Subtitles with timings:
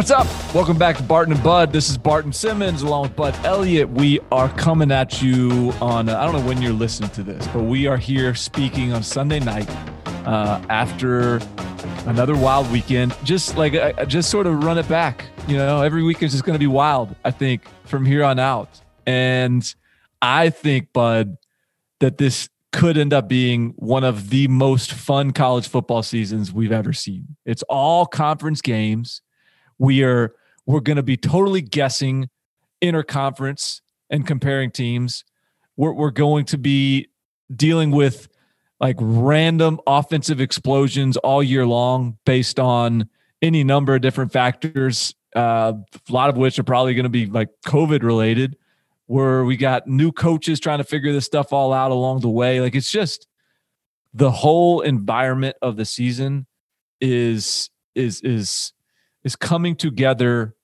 [0.00, 0.54] What's up?
[0.54, 1.74] Welcome back to Barton and Bud.
[1.74, 3.90] This is Barton Simmons along with Bud Elliott.
[3.90, 7.46] We are coming at you on, uh, I don't know when you're listening to this,
[7.48, 9.68] but we are here speaking on Sunday night
[10.26, 11.38] uh, after
[12.06, 13.14] another wild weekend.
[13.24, 15.26] Just like, uh, just sort of run it back.
[15.46, 18.38] You know, every week is just going to be wild, I think, from here on
[18.38, 18.80] out.
[19.04, 19.62] And
[20.22, 21.36] I think, Bud,
[21.98, 26.72] that this could end up being one of the most fun college football seasons we've
[26.72, 27.36] ever seen.
[27.44, 29.20] It's all conference games
[29.80, 30.32] we are
[30.66, 32.28] we're going to be totally guessing
[32.80, 35.24] interconference and comparing teams.
[35.76, 37.08] We're, we're going to be
[37.54, 38.28] dealing with
[38.78, 43.08] like random offensive explosions all year long based on
[43.42, 45.72] any number of different factors uh,
[46.08, 48.56] a lot of which are probably going to be like covid related
[49.10, 52.60] where we got new coaches trying to figure this stuff all out along the way.
[52.60, 53.26] Like it's just
[54.14, 56.46] the whole environment of the season
[57.00, 58.72] is is is
[59.24, 60.54] is coming together.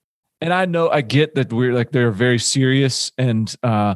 [0.43, 3.95] And i know i get that we're like there are very serious and uh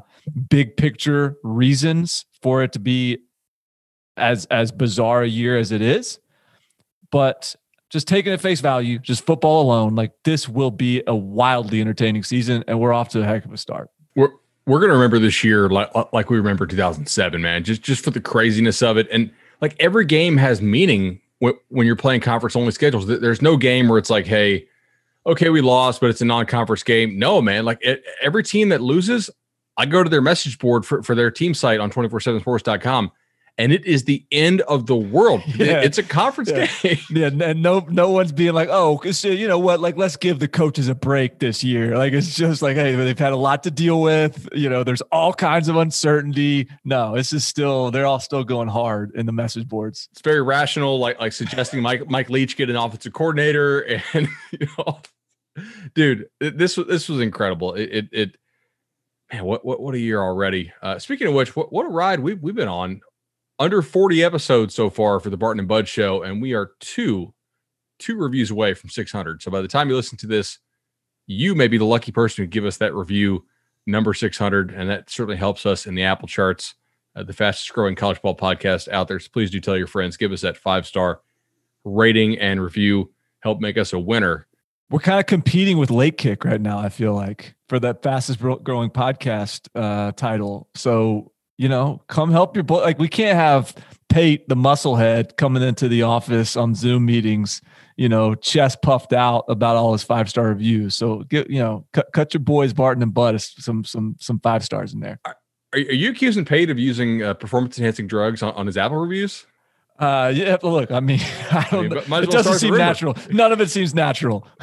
[0.49, 3.19] big picture reasons for it to be
[4.17, 6.19] as as bizarre a year as it is.
[7.11, 7.57] But
[7.91, 12.23] just taking at face value just football alone like this will be a wildly entertaining
[12.23, 13.91] season and we're off to a heck of a start.
[14.15, 14.31] We're
[14.67, 17.65] we're gonna remember this year like like we remember 2007, man.
[17.65, 21.87] Just just for the craziness of it, and like every game has meaning when, when
[21.87, 23.07] you're playing conference only schedules.
[23.07, 24.67] There- There's no game where it's like, hey,
[25.27, 27.19] okay, we lost, but it's a non-conference game.
[27.19, 27.65] No, man.
[27.67, 29.29] Like it, every team that loses,
[29.77, 33.11] I go to their message board for for their team site on 247sports.com,
[33.61, 35.43] and it is the end of the world.
[35.61, 35.83] Yeah.
[35.83, 36.67] it's a conference Yeah.
[36.83, 36.99] game.
[37.11, 40.49] yeah and no no one's being like oh, you know what like let's give the
[40.49, 43.71] coaches a break this year like it's just like hey they've had a lot to
[43.71, 48.21] deal with you know there's all kinds of uncertainty no this is still they're all
[48.21, 52.31] still going hard in the message boards It's very rational, like like suggesting Mike Mike
[52.31, 53.81] Leach get an offensive coordinator,
[54.15, 55.01] and you know,
[55.95, 57.75] dude, this was this was incredible.
[57.75, 58.37] It it, it
[59.33, 60.73] man, what what what a year already.
[60.83, 63.01] Uh, speaking of which, what what a ride we've we've been on.
[63.61, 67.33] Under forty episodes so far for the Barton and Bud show, and we are two
[67.99, 69.43] two reviews away from six hundred.
[69.43, 70.59] So by the time you listen to this,
[71.27, 73.45] you may be the lucky person who give us that review
[73.87, 76.75] number six hundred, and that certainly helps us in the Apple charts
[77.15, 79.21] uh, the fastest growing college ball podcast out there.
[79.21, 81.21] So please do tell your friends, give us that five star
[81.85, 84.47] rating and review, help make us a winner.
[84.91, 88.41] we're kind of competing with late kick right now i feel like for that fastest
[88.41, 92.81] growing podcast uh title so you know come help your boy.
[92.81, 93.75] Like we can't have
[94.09, 97.61] pate the musclehead coming into the office on zoom meetings
[97.97, 100.95] you know chest puffed out about all his five star reviews.
[100.95, 104.65] So get you know cut, cut your boys barton and bud some some some five
[104.65, 105.21] stars in there.
[105.27, 105.37] Are,
[105.75, 109.45] are you accusing Pate of using uh, performance enhancing drugs on, on his Apple reviews?
[109.99, 110.91] uh yeah look.
[110.91, 111.21] I mean
[111.51, 113.15] i don't mean, might as it well doesn't seem natural.
[113.31, 114.49] None of it seems natural.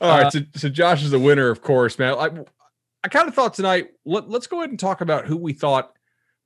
[0.00, 2.14] All Uh, right, so, so Josh is the winner, of course, man.
[2.14, 2.30] I,
[3.04, 5.92] I kind of thought tonight, let, let's go ahead and talk about who we thought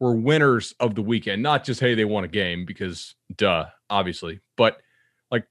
[0.00, 1.42] were winners of the weekend.
[1.42, 4.78] Not just, hey, they won a game, because duh, obviously, but
[5.30, 5.46] like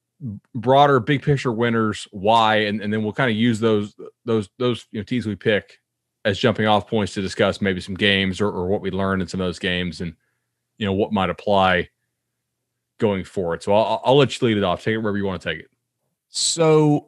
[0.54, 4.88] broader, big picture winners, why, and, and then we'll kind of use those those those
[4.92, 5.80] you know teams we pick
[6.26, 9.28] as jumping off points to discuss maybe some games or, or what we learned in
[9.28, 10.16] some of those games and
[10.78, 11.88] you know what might apply
[13.00, 13.62] going forward.
[13.62, 14.84] So I'll, I'll let you lead it off.
[14.84, 15.70] Take it wherever you want to take it.
[16.30, 17.08] So,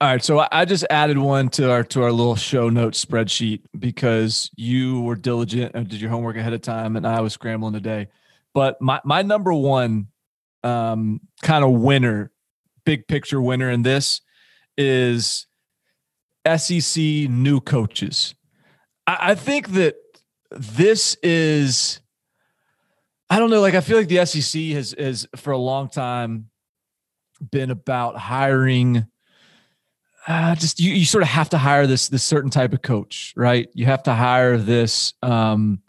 [0.00, 0.22] all right.
[0.22, 5.00] So I- just added one to our to our little show notes spreadsheet because you
[5.00, 8.08] were diligent and did your homework ahead of time, and I was scrambling today.
[8.52, 10.08] But my my number one
[10.62, 12.30] um, kind of winner,
[12.84, 14.20] big picture winner in this
[14.76, 15.46] is
[16.46, 18.34] SEC new coaches.
[19.06, 19.96] I, I think that
[20.50, 22.00] this is
[23.30, 26.50] I don't know, like I feel like the SEC has has for a long time
[27.50, 29.06] been about hiring
[30.26, 33.32] uh, just you, you sort of have to hire this this certain type of coach,
[33.36, 33.68] right?
[33.74, 35.80] You have to hire this um,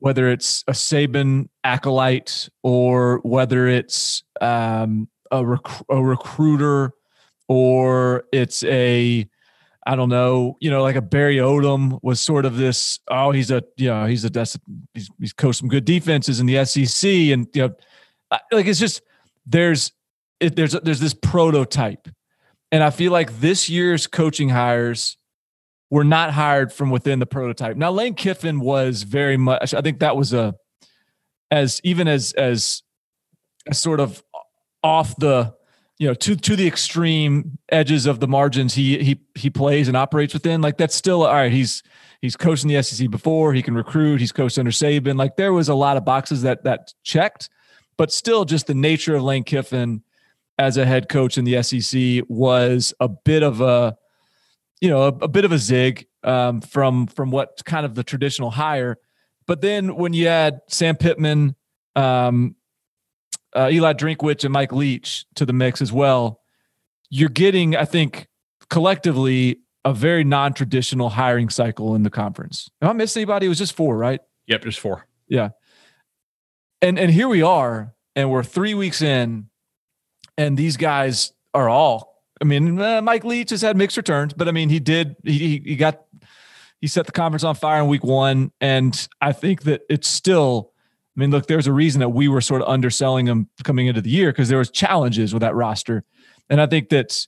[0.00, 6.92] whether it's a Saban acolyte or whether it's um, a, rec- a recruiter
[7.48, 9.28] or it's a
[9.86, 12.98] I don't know, you know, like a Barry Odom was sort of this.
[13.08, 14.46] Oh, he's a, you know, he's a,
[14.92, 17.74] he's, he's coached some good defenses in the SEC, and you know,
[18.52, 19.00] like it's just
[19.46, 19.92] there's
[20.38, 22.08] it, there's there's this prototype,
[22.72, 25.16] and I feel like this year's coaching hires
[25.90, 27.76] were not hired from within the prototype.
[27.76, 29.74] Now, Lane Kiffin was very much.
[29.74, 30.54] I think that was a
[31.50, 32.82] as even as as,
[33.66, 34.22] as sort of
[34.82, 35.52] off the
[35.98, 39.96] you know to to the extreme edges of the margins he he he plays and
[39.96, 41.82] operates within like that's still all right he's
[42.22, 45.52] he's coached in the SEC before he can recruit he's coached under Saban like there
[45.52, 47.50] was a lot of boxes that that checked
[47.98, 50.02] but still just the nature of Lane Kiffin
[50.60, 53.96] as a head coach in the SEC was a bit of a
[54.80, 58.04] you know a, a bit of a zig um, from from what kind of the
[58.04, 58.98] traditional hire
[59.46, 61.56] but then when you add Sam Pittman
[61.96, 62.54] um,
[63.54, 66.40] uh, Eli Drinkwitz and Mike Leach to the mix as well,
[67.08, 68.28] you're getting, I think,
[68.68, 72.70] collectively a very non-traditional hiring cycle in the conference.
[72.80, 73.46] Am I missing anybody?
[73.46, 74.20] It was just four, right?
[74.46, 75.06] Yep, just four.
[75.26, 75.48] Yeah.
[76.80, 79.49] And and here we are, and we're three weeks in,
[80.40, 82.22] and these guys are all.
[82.40, 85.16] I mean, uh, Mike Leach has had mixed returns, but I mean, he did.
[85.22, 86.02] He he got
[86.80, 90.72] he set the conference on fire in week one, and I think that it's still
[91.16, 94.00] I mean, look, there's a reason that we were sort of underselling him coming into
[94.00, 96.04] the year because there was challenges with that roster,
[96.48, 97.26] and I think that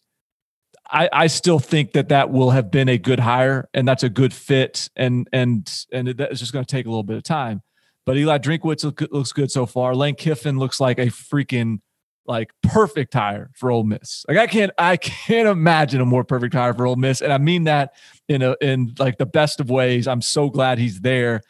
[0.90, 4.08] I, I still think that that will have been a good hire and that's a
[4.08, 7.60] good fit, and and and it's just going to take a little bit of time.
[8.06, 9.94] But Eli Drinkwitz look, looks good so far.
[9.94, 11.80] Lane Kiffin looks like a freaking
[12.26, 14.24] like perfect hire for Ole Miss.
[14.28, 17.38] Like I can't I can't imagine a more perfect hire for Ole Miss, and I
[17.38, 17.94] mean that
[18.28, 20.06] in a in like the best of ways.
[20.06, 21.42] I'm so glad he's there.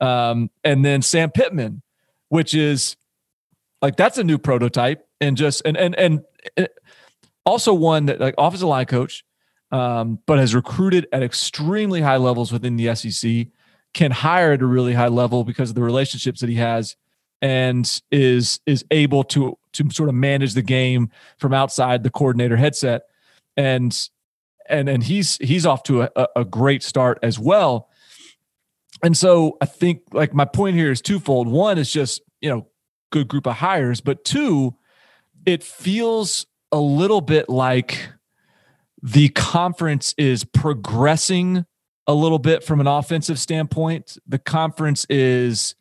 [0.00, 1.82] Um, and then Sam Pittman,
[2.28, 2.96] which is
[3.82, 6.24] like that's a new prototype and just and and and
[7.44, 9.24] also one that like offensive line coach,
[9.72, 13.46] um, but has recruited at extremely high levels within the SEC,
[13.94, 16.96] can hire at a really high level because of the relationships that he has,
[17.42, 22.56] and is is able to to sort of manage the game from outside the coordinator
[22.56, 23.02] headset,
[23.56, 24.08] and
[24.68, 27.90] and and he's he's off to a, a great start as well
[29.02, 31.48] and so I think like my point here is twofold.
[31.48, 32.66] One is just, you know,
[33.10, 34.74] good group of hires, but two,
[35.46, 38.10] it feels a little bit like
[39.02, 41.64] the conference is progressing
[42.06, 44.18] a little bit from an offensive standpoint.
[44.26, 45.74] The conference is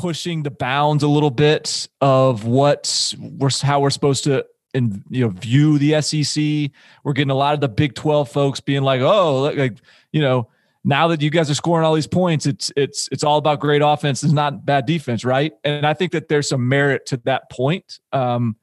[0.00, 5.22] pushing the bounds a little bit of what we're how we're supposed to and you
[5.22, 6.70] know view the SEC.
[7.04, 9.76] We're getting a lot of the Big 12 folks being like, "Oh, like
[10.10, 10.48] you know,
[10.84, 13.82] now that you guys are scoring all these points, it's it's it's all about great
[13.82, 15.52] offense and not bad defense, right?
[15.64, 18.00] And I think that there's some merit to that point.
[18.10, 18.56] Um,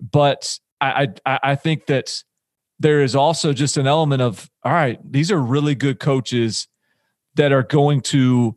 [0.00, 2.22] but I, I I think that
[2.78, 6.68] there is also just an element of all right, these are really good coaches
[7.34, 8.56] that are going to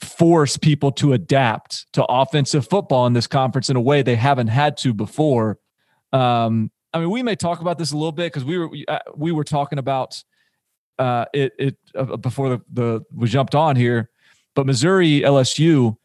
[0.00, 4.48] force people to adapt to offensive football in this conference in a way they haven't
[4.48, 5.58] had to before.
[6.12, 8.86] Um, I mean, we may talk about this a little bit because we were we,
[8.86, 10.22] uh, we were talking about
[10.98, 14.10] uh, it it uh, before the, the we jumped on here,
[14.54, 15.96] but Missouri LSU,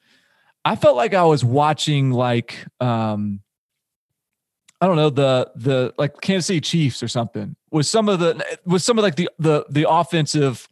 [0.65, 3.41] I felt like I was watching like um,
[4.81, 8.43] I don't know the the like Kansas City Chiefs or something with some of the
[8.65, 10.67] with some of like the the the offensive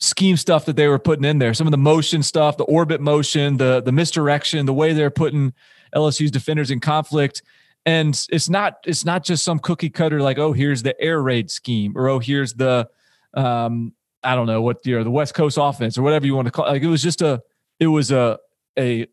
[0.00, 3.00] scheme stuff that they were putting in there, some of the motion stuff, the orbit
[3.00, 5.52] motion, the the misdirection, the way they're putting
[5.94, 7.42] LSU's defenders in conflict
[7.86, 11.50] and it's not it's not just some cookie cutter like oh here's the air raid
[11.50, 12.86] scheme or oh here's the
[13.34, 16.46] um, I don't know what you know, the West Coast offense or whatever you want
[16.46, 16.66] to call.
[16.66, 16.70] It.
[16.70, 17.42] Like it was just a,
[17.78, 18.38] it was a
[18.78, 19.06] a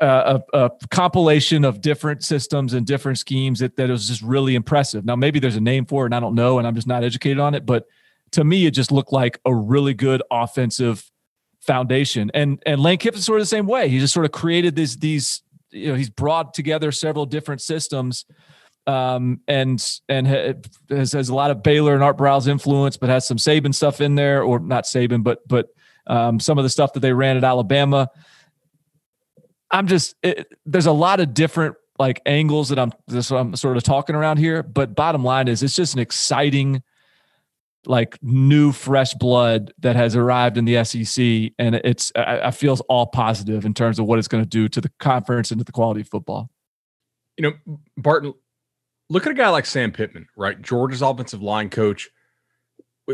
[0.00, 5.04] a, a, compilation of different systems and different schemes that, that was just really impressive.
[5.04, 7.04] Now, maybe there's a name for it and I don't know, and I'm just not
[7.04, 7.86] educated on it, but
[8.34, 11.10] to me, it just looked like a really good offensive
[11.60, 12.30] foundation.
[12.34, 13.88] And, and Lane Kiffin's sort of the same way.
[13.88, 18.26] He just sort of created these, these, you know, he's brought together several different systems
[18.86, 23.26] um, and and has, has a lot of Baylor and Art Briles influence, but has
[23.26, 25.68] some Saban stuff in there, or not Saban, but but
[26.06, 28.10] um, some of the stuff that they ran at Alabama.
[29.70, 33.82] I'm just it, there's a lot of different like angles that I'm I'm sort of
[33.82, 36.82] talking around here, but bottom line is it's just an exciting
[37.86, 42.78] like new fresh blood that has arrived in the SEC, and it's I, I feel
[42.88, 45.64] all positive in terms of what it's going to do to the conference and to
[45.64, 46.50] the quality of football.
[47.36, 48.34] You know, Barton,
[49.08, 50.60] look at a guy like Sam Pittman, right?
[50.60, 52.08] Georgia's offensive line coach.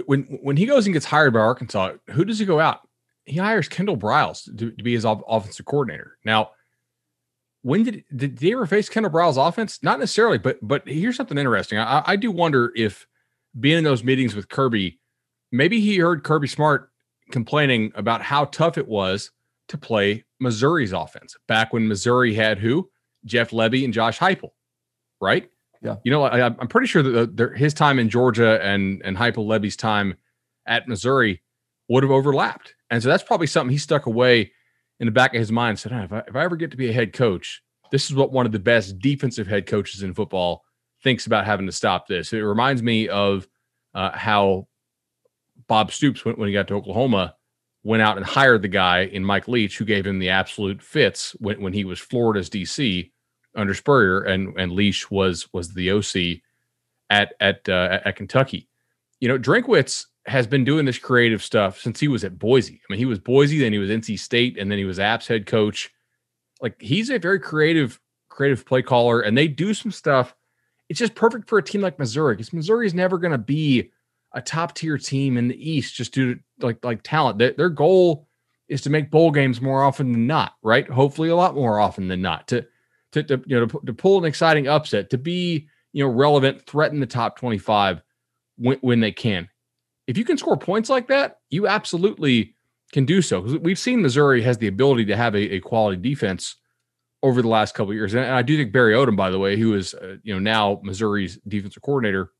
[0.07, 2.81] When when he goes and gets hired by Arkansas, who does he go out?
[3.25, 6.19] He hires Kendall Briles to, to be his offensive coordinator.
[6.25, 6.51] Now,
[7.63, 9.83] when did did they ever face Kendall Briles' offense?
[9.83, 11.79] Not necessarily, but but here's something interesting.
[11.79, 13.07] I, I do wonder if
[13.59, 14.99] being in those meetings with Kirby,
[15.51, 16.91] maybe he heard Kirby Smart
[17.31, 19.31] complaining about how tough it was
[19.69, 22.91] to play Missouri's offense back when Missouri had who
[23.25, 24.51] Jeff Lebby and Josh Heupel,
[25.21, 25.49] right?
[25.83, 25.97] Yeah.
[26.05, 29.47] You know, I, am pretty sure that the, his time in Georgia and and Heupel
[29.47, 30.15] Lebby's time
[30.67, 31.43] at Missouri
[31.89, 34.53] would have overlapped, and so that's probably something he stuck away
[34.99, 35.79] in the back of his mind.
[35.79, 38.15] Said, oh, if, I, if I ever get to be a head coach, this is
[38.15, 40.65] what one of the best defensive head coaches in football
[41.03, 42.33] thinks about having to stop this.
[42.33, 43.47] It reminds me of
[43.95, 44.69] uh, how
[45.67, 47.35] Bob Stoops, when, when he got to Oklahoma,
[47.83, 51.35] went out and hired the guy in Mike Leach, who gave him the absolute fits
[51.39, 53.11] when, when he was Florida's DC
[53.57, 56.41] under Spurrier, and and Leach was was the OC
[57.09, 58.69] at at uh, at Kentucky.
[59.21, 62.81] You know, Drinkwitz has been doing this creative stuff since he was at Boise.
[62.89, 65.27] I mean, he was Boise, then he was NC State, and then he was App's
[65.27, 65.91] head coach.
[66.61, 70.35] Like he's a very creative creative play caller, and they do some stuff.
[70.91, 73.93] It's just perfect for a team like Missouri because Missouri is never going to be
[74.35, 77.39] a top tier team in the East just due to like like talent.
[77.39, 78.27] Their, their goal
[78.69, 80.89] is to make bowl games more often than not, right?
[80.91, 82.49] Hopefully, a lot more often than not.
[82.49, 82.67] To
[83.13, 86.67] to, to you know to, to, pull an exciting upset, to be you know relevant,
[86.67, 88.03] threaten the top twenty five
[88.59, 89.49] when, when they can.
[90.09, 92.57] If you can score points like that, you absolutely
[92.93, 93.41] can do so.
[93.41, 96.57] Because we've seen Missouri has the ability to have a, a quality defense
[97.23, 99.75] over the last couple years, and I do think Barry Odom, by the way, who
[99.75, 102.31] is uh, you know now Missouri's defensive coordinator,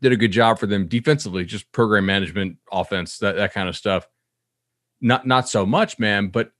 [0.00, 3.76] did a good job for them defensively, just program management, offense, that that kind of
[3.76, 4.06] stuff.
[5.00, 6.52] Not not so much, man, but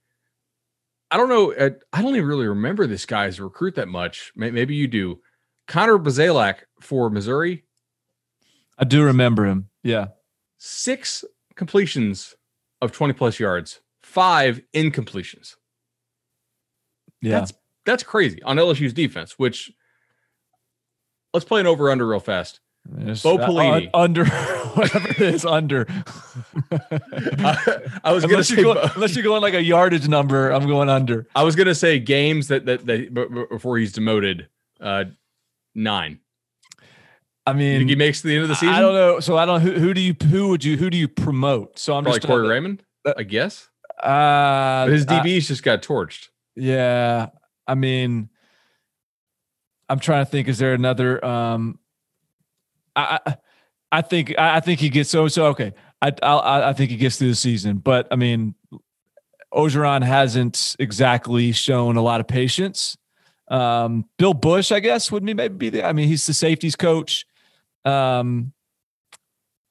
[1.09, 1.53] I don't know.
[1.53, 4.31] Uh, I don't even really remember this guy's recruit that much.
[4.35, 5.21] Maybe you do.
[5.67, 7.63] Connor Bazelak for Missouri.
[8.77, 9.69] I do remember him.
[9.83, 10.07] Yeah.
[10.57, 11.23] Six
[11.55, 12.35] completions
[12.81, 15.55] of 20 plus yards, five incompletions.
[17.23, 17.39] Yeah.
[17.39, 17.53] That's
[17.85, 19.71] that's crazy on LSU's defense, which
[21.33, 22.59] let's play an over under real fast.
[22.85, 23.87] Bo uh, Pelini.
[23.93, 24.25] Uh, under
[24.75, 25.87] whatever it is, under.
[26.71, 30.67] I, I, was unless gonna you go, unless you're going like a yardage number, I'm
[30.67, 31.25] going under.
[31.33, 34.49] I was gonna say games that that, that before he's demoted,
[34.81, 35.05] uh,
[35.73, 36.19] nine.
[37.45, 38.75] I mean, he makes the end of the season.
[38.75, 39.19] I don't know.
[39.21, 39.61] So I don't.
[39.61, 40.15] Who, who do you?
[40.29, 40.75] Who would you?
[40.75, 41.79] Who do you promote?
[41.79, 42.83] So I'm Probably just Corey Raymond.
[43.17, 43.69] I guess.
[44.01, 46.29] Uh, his DBs just got torched.
[46.55, 47.29] Yeah,
[47.67, 48.29] I mean,
[49.89, 50.47] I'm trying to think.
[50.47, 51.23] Is there another?
[51.23, 51.79] Um,
[52.95, 53.37] I,
[53.91, 55.73] I think I think he gets so so okay.
[56.01, 58.55] I, I I think he gets through the season, but I mean,
[59.53, 62.97] Orgeron hasn't exactly shown a lot of patience.
[63.49, 65.85] Um, Bill Bush, I guess, would be maybe be the.
[65.85, 67.25] I mean, he's the safeties coach.
[67.85, 68.53] Um,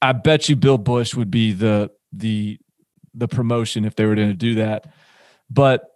[0.01, 2.59] I bet you Bill Bush would be the the
[3.15, 4.93] the promotion if they were going to do that.
[5.51, 5.92] But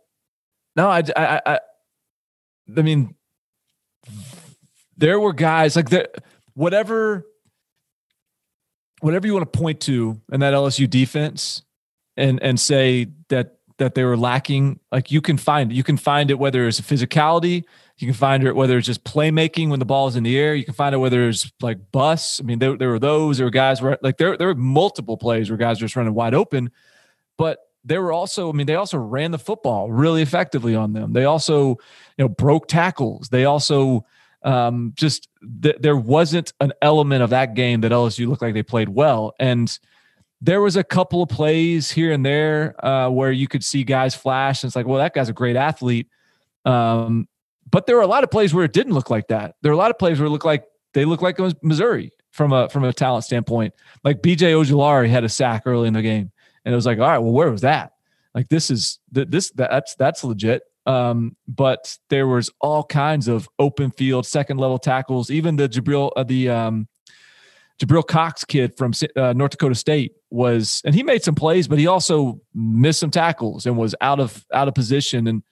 [0.77, 1.61] no, I, I, I,
[2.77, 3.15] I mean,
[4.97, 6.15] there were guys like that
[6.55, 7.27] whatever
[9.01, 11.63] whatever you want to point to in that LSU defense
[12.17, 15.71] and and say that that they were lacking, like you can find.
[15.73, 17.65] You can find it whether it's physicality,
[17.99, 20.55] you can find it whether it's just playmaking when the ball is in the air.
[20.55, 22.41] You can find it whether it's like bus.
[22.41, 23.39] I mean, there, there were those.
[23.39, 26.15] There were guys where like there there were multiple plays where guys were just running
[26.15, 26.71] wide open,
[27.37, 28.51] but there were also.
[28.51, 31.13] I mean, they also ran the football really effectively on them.
[31.13, 31.77] They also you
[32.19, 33.29] know broke tackles.
[33.29, 34.05] They also
[34.43, 35.29] um, just
[35.63, 39.35] th- there wasn't an element of that game that LSU looked like they played well.
[39.39, 39.77] And
[40.41, 44.15] there was a couple of plays here and there uh, where you could see guys
[44.15, 46.09] flash, and it's like, well, that guy's a great athlete.
[46.65, 47.29] Um,
[47.71, 49.57] but there were a lot of plays where it didn't look like that.
[49.63, 50.65] There were a lot of plays where it looked like
[50.95, 53.75] they looked like Missouri from a from a talent standpoint.
[54.05, 56.31] Like BJ Ojulari had a sack early in the game,
[56.67, 57.93] and it was like, all right, well, where was that?
[58.35, 60.63] Like this is this that's that's legit.
[60.85, 65.31] Um, but there was all kinds of open field, second level tackles.
[65.31, 66.89] Even the Jabril, uh, the um,
[67.81, 71.79] Jabril Cox kid from uh, North Dakota State was, and he made some plays, but
[71.79, 75.29] he also missed some tackles and was out of out of position.
[75.29, 75.43] And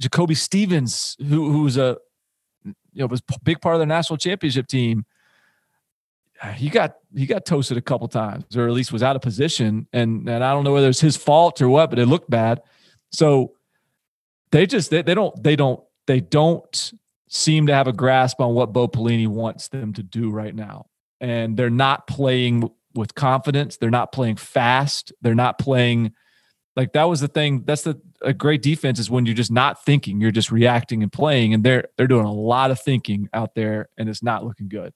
[0.00, 1.96] Jacoby Stevens, who who's a
[2.64, 5.06] you know was a big part of the national championship team,
[6.54, 9.86] he got he got toasted a couple times, or at least was out of position.
[9.92, 12.62] And and I don't know whether it's his fault or what, but it looked bad.
[13.12, 13.52] So
[14.50, 16.92] they just they, they don't they don't they don't
[17.28, 20.86] seem to have a grasp on what Bo Pelini wants them to do right now.
[21.20, 23.76] and they're not playing with confidence.
[23.76, 25.12] They're not playing fast.
[25.22, 26.12] They're not playing
[26.74, 27.62] like that was the thing.
[27.64, 31.10] That's the a great defense is when you're just not thinking, you're just reacting and
[31.12, 34.68] playing, and they're they're doing a lot of thinking out there, and it's not looking
[34.68, 34.92] good.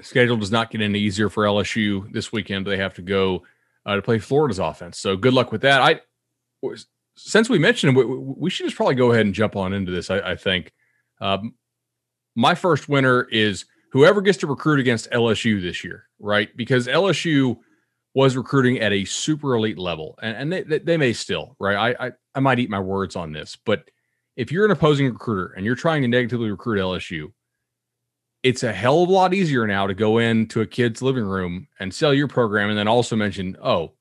[0.00, 2.66] Schedule does not get any easier for LSU this weekend.
[2.66, 3.42] They have to go
[3.84, 4.98] uh, to play Florida's offense.
[4.98, 5.80] So good luck with that.
[5.80, 6.00] I
[7.16, 10.10] since we mentioned we, we should just probably go ahead and jump on into this.
[10.10, 10.72] I, I think
[11.20, 11.54] um,
[12.34, 16.54] my first winner is whoever gets to recruit against LSU this year, right?
[16.56, 17.58] Because LSU
[18.14, 21.76] was recruiting at a super elite level, and, and they, they may still, right?
[21.76, 23.88] I, I I might eat my words on this, but
[24.36, 27.32] if you're an opposing recruiter and you're trying to negatively recruit LSU,
[28.46, 31.66] it's a hell of a lot easier now to go into a kid's living room
[31.80, 33.92] and sell your program and then also mention, oh,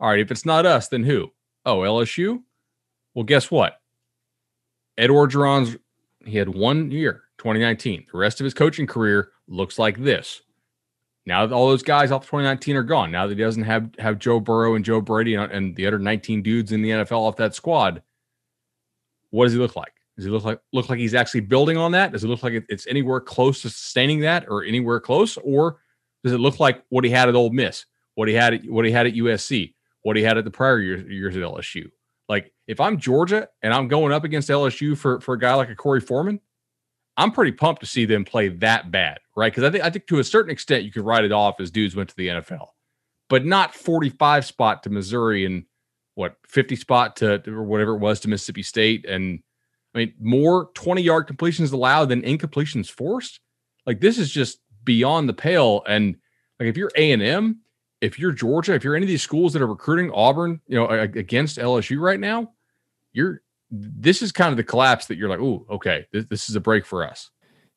[0.00, 1.30] all right, if it's not us, then who?
[1.64, 2.42] Oh, LSU?
[3.14, 3.80] Well, guess what?
[4.98, 5.76] Ed Orgeron's,
[6.24, 8.06] he had one year, 2019.
[8.10, 10.42] The rest of his coaching career looks like this.
[11.24, 14.18] Now that all those guys off 2019 are gone, now that he doesn't have have
[14.18, 17.36] Joe Burrow and Joe Brady and, and the other 19 dudes in the NFL off
[17.36, 18.02] that squad,
[19.30, 19.92] what does he look like?
[20.16, 22.12] Does he look like look like he's actually building on that?
[22.12, 25.78] Does it look like it's anywhere close to sustaining that, or anywhere close, or
[26.22, 28.84] does it look like what he had at Ole Miss, what he had at what
[28.84, 31.90] he had at USC, what he had at the prior years, years at LSU?
[32.28, 35.70] Like if I'm Georgia and I'm going up against LSU for for a guy like
[35.70, 36.40] a Korey Foreman,
[37.16, 39.52] I'm pretty pumped to see them play that bad, right?
[39.52, 41.70] Because I think I think to a certain extent you could write it off as
[41.70, 42.68] dudes went to the NFL,
[43.28, 45.64] but not 45 spot to Missouri and
[46.14, 49.42] what 50 spot to or whatever it was to Mississippi State and
[49.94, 53.40] I mean, more 20 yard completions allowed than incompletions forced.
[53.86, 55.82] Like this is just beyond the pale.
[55.86, 56.16] And
[56.58, 57.60] like if you're A and M,
[58.00, 60.88] if you're Georgia, if you're any of these schools that are recruiting Auburn, you know,
[60.88, 62.52] against LSU right now,
[63.12, 66.56] you're this is kind of the collapse that you're like, oh, okay, this, this is
[66.56, 67.30] a break for us.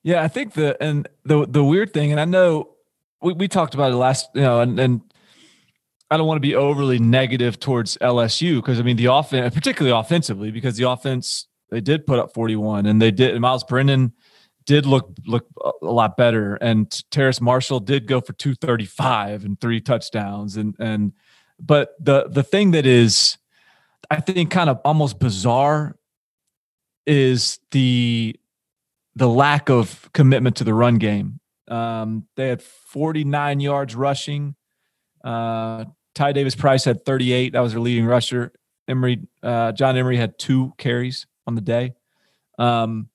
[0.03, 2.75] Yeah, I think the and the the weird thing, and I know
[3.21, 5.01] we, we talked about it last, you know, and and
[6.11, 9.97] I don't want to be overly negative towards LSU because I mean the offense, particularly
[9.97, 14.13] offensively, because the offense they did put up 41 and they did Myles Brennan
[14.65, 15.45] did look look
[15.81, 21.13] a lot better and Terrace Marshall did go for 235 and three touchdowns and and
[21.59, 23.37] but the the thing that is
[24.09, 25.97] I think kind of almost bizarre
[27.05, 28.35] is the
[29.15, 31.39] the lack of commitment to the run game.
[31.67, 34.55] Um, they had 49 yards rushing.
[35.23, 37.53] Uh, Ty Davis Price had 38.
[37.53, 38.51] That was their leading rusher.
[38.87, 41.93] Emery, uh, John Emery had two carries on the day.
[42.57, 43.09] Um,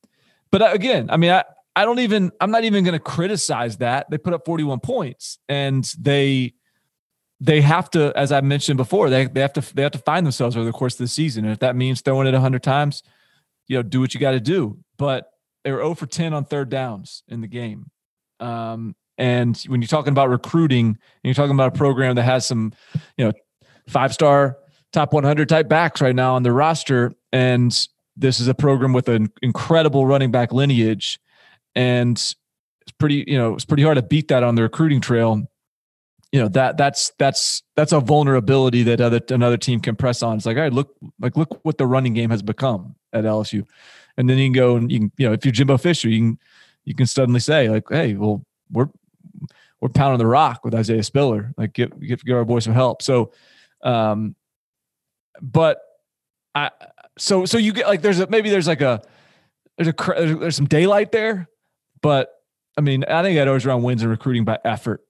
[0.51, 1.45] but again, I mean, I,
[1.77, 4.11] I don't even, I'm not even going to criticize that.
[4.11, 6.55] They put up 41 points and they,
[7.41, 10.27] they have to, as I mentioned before, they, they have to, they have to find
[10.27, 11.45] themselves over the course of the season.
[11.45, 13.03] And if that means throwing it 100 times,
[13.67, 14.79] you know, do what you got to do.
[14.99, 15.31] But
[15.65, 17.91] they were 0 for 10 on third downs in the game.
[18.41, 22.47] Um, and when you're talking about recruiting and you're talking about a program that has
[22.47, 22.73] some,
[23.17, 23.33] you know,
[23.87, 24.59] five star
[24.93, 27.87] top 100 type backs right now on the roster, and
[28.21, 31.19] this is a program with an incredible running back lineage,
[31.75, 35.43] and it's pretty, you know, it's pretty hard to beat that on the recruiting trail.
[36.33, 40.37] You know that that's that's that's a vulnerability that other another team can press on.
[40.37, 43.67] It's like, all right, look, like look what the running game has become at LSU,
[44.17, 46.21] and then you can go and you can, you know, if you're Jimbo Fisher, you
[46.21, 46.39] can
[46.85, 48.91] you can suddenly say like, hey, well, we're
[49.81, 51.53] we're pounding the rock with Isaiah Spiller.
[51.57, 53.03] Like, give give, give our boy some help.
[53.03, 53.33] So,
[53.83, 54.37] um,
[55.43, 55.81] but
[56.55, 56.71] I
[57.21, 59.03] so so you get like there's a maybe there's like a
[59.77, 61.49] there's a there's some daylight there,
[62.01, 62.31] but
[62.77, 65.03] I mean I think Ed Orgeron wins in recruiting by effort.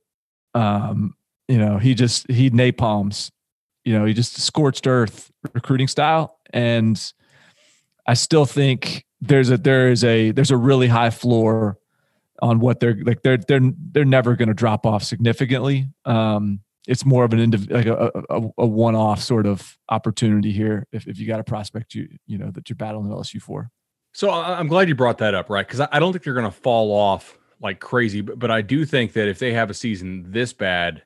[0.54, 1.14] Um,
[1.48, 3.30] you know he just he napalms,
[3.84, 7.00] you know he just scorched earth recruiting style, and
[8.06, 11.78] I still think there's a there is a there's a really high floor
[12.42, 13.60] on what they're like they're they're
[13.92, 15.88] they're never going to drop off significantly.
[16.04, 20.86] Um, it's more of an indiv- like a, a, a, one-off sort of opportunity here
[20.92, 23.70] if, if you got a prospect you you know that you're battling LSU for.
[24.12, 25.66] So I'm glad you brought that up, right?
[25.66, 28.84] Because I don't think they're going to fall off like crazy, but, but I do
[28.84, 31.02] think that if they have a season this bad,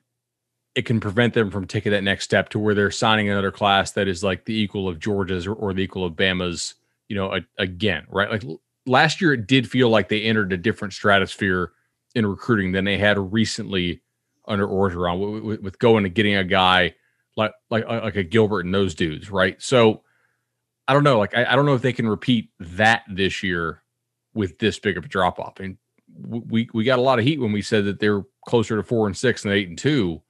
[0.73, 3.91] it can prevent them from taking that next step to where they're signing another class
[3.91, 6.75] that is like the equal of Georgia's or, or the equal of Bama's,
[7.07, 8.31] you know, a, again, right?
[8.31, 8.43] Like
[8.87, 11.71] last year, it did feel like they entered a different stratosphere
[12.15, 14.01] in recruiting than they had recently
[14.47, 16.93] under Orgeron with, with going and getting a guy
[17.35, 19.61] like like like a Gilbert and those dudes, right?
[19.61, 20.03] So
[20.87, 21.17] I don't know.
[21.17, 23.81] Like I, I don't know if they can repeat that this year
[24.33, 25.59] with this big of a drop off.
[25.59, 25.77] And
[26.21, 29.07] we we got a lot of heat when we said that they're closer to four
[29.07, 30.21] and six than eight and two.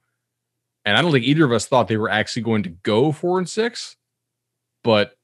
[0.84, 3.38] And I don't think either of us thought they were actually going to go four
[3.38, 3.96] and six,
[4.82, 5.16] but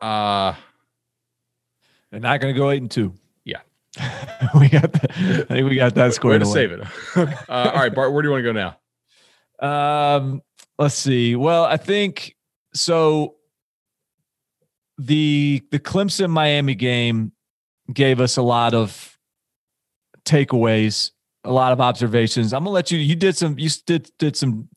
[0.00, 0.54] uh
[2.10, 3.14] they're not going to go eight and two.
[4.58, 5.10] We got that.
[5.10, 6.84] I think we got that squared Way to away.
[7.16, 7.38] save it.
[7.48, 8.76] uh, all right, Bart, where do you want to go
[9.60, 10.16] now?
[10.16, 10.42] Um,
[10.78, 11.34] let's see.
[11.34, 12.36] Well, I think
[12.74, 13.36] so.
[14.98, 17.32] The the Clemson Miami game
[17.92, 19.18] gave us a lot of
[20.24, 21.10] takeaways,
[21.42, 22.52] a lot of observations.
[22.52, 22.98] I'm gonna let you.
[22.98, 23.58] You did some.
[23.58, 24.68] You did did some,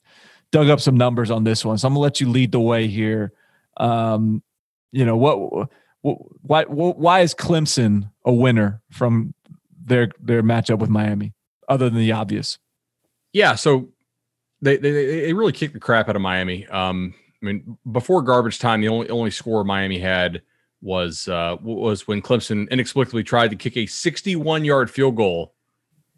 [0.52, 1.78] dug up some numbers on this one.
[1.78, 3.34] So I'm gonna let you lead the way here.
[3.78, 4.42] Um,
[4.92, 5.70] you know what?
[6.02, 9.34] what why why is Clemson a winner from
[9.84, 11.34] their their matchup with Miami,
[11.68, 12.60] other than the obvious?
[13.34, 13.90] Yeah, so
[14.62, 16.68] they they they really kicked the crap out of Miami.
[16.68, 20.42] Um, I mean, before garbage time, the only only score Miami had
[20.82, 25.54] was uh, was when Clemson inexplicably tried to kick a 61 yard field goal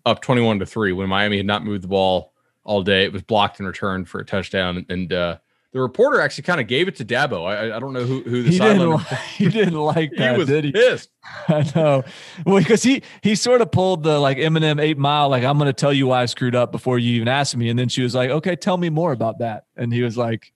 [0.05, 3.03] up 21 to three when Miami had not moved the ball all day.
[3.03, 5.37] It was blocked and returned for a touchdown, and uh,
[5.71, 7.45] the reporter actually kind of gave it to Dabo.
[7.45, 8.97] I, I don't know who who the he didn't, sideline.
[9.11, 10.71] li- he didn't like that, he was did he?
[10.71, 11.09] pissed.
[11.47, 12.03] I know.
[12.45, 15.67] Well, because he he sort of pulled the like Eminem Eight Mile, like I'm going
[15.69, 18.01] to tell you why I screwed up before you even asked me, and then she
[18.01, 20.51] was like, "Okay, tell me more about that," and he was like.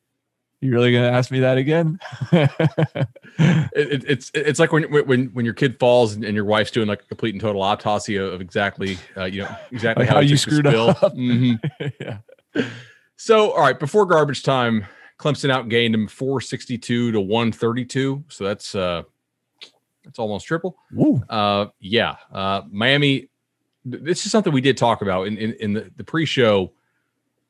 [0.62, 2.00] You really gonna ask me that again?
[3.40, 6.70] It, it, it's it's like when when when your kid falls and, and your wife's
[6.72, 10.16] doing like a complete and total autopsy of, exactly uh, you know exactly Like how,
[10.18, 10.98] how you screwed up.
[11.00, 11.60] Mhm.
[12.00, 12.20] yeah.
[13.18, 14.86] So, all right, before garbage time,
[15.18, 18.24] Clemson outgained him 462 to 132.
[18.28, 19.04] So that's uh
[20.04, 20.78] that's almost triple.
[20.92, 21.22] Woo.
[21.30, 22.16] Uh yeah.
[22.32, 23.30] Uh Miami
[23.90, 26.72] th- this is something we did talk about in in, in the, the pre-show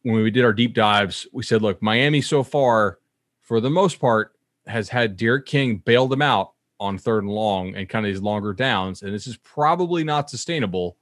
[0.04, 1.28] when we did our deep dives.
[1.34, 3.00] We said, look, Miami so far,
[3.42, 4.34] for the most part,
[4.68, 8.22] has had D'Eriq King bail them out on third and long and kind of these
[8.22, 10.98] longer downs, and this is probably not sustainable.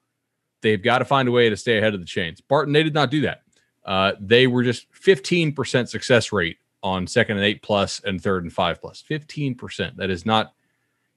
[0.61, 2.39] They've got to find a way to stay ahead of the chains.
[2.39, 3.41] Barton, they did not do that.
[3.85, 8.53] Uh, they were just 15% success rate on second and eight plus and third and
[8.53, 9.03] five plus.
[9.09, 9.95] 15%.
[9.95, 10.53] That is not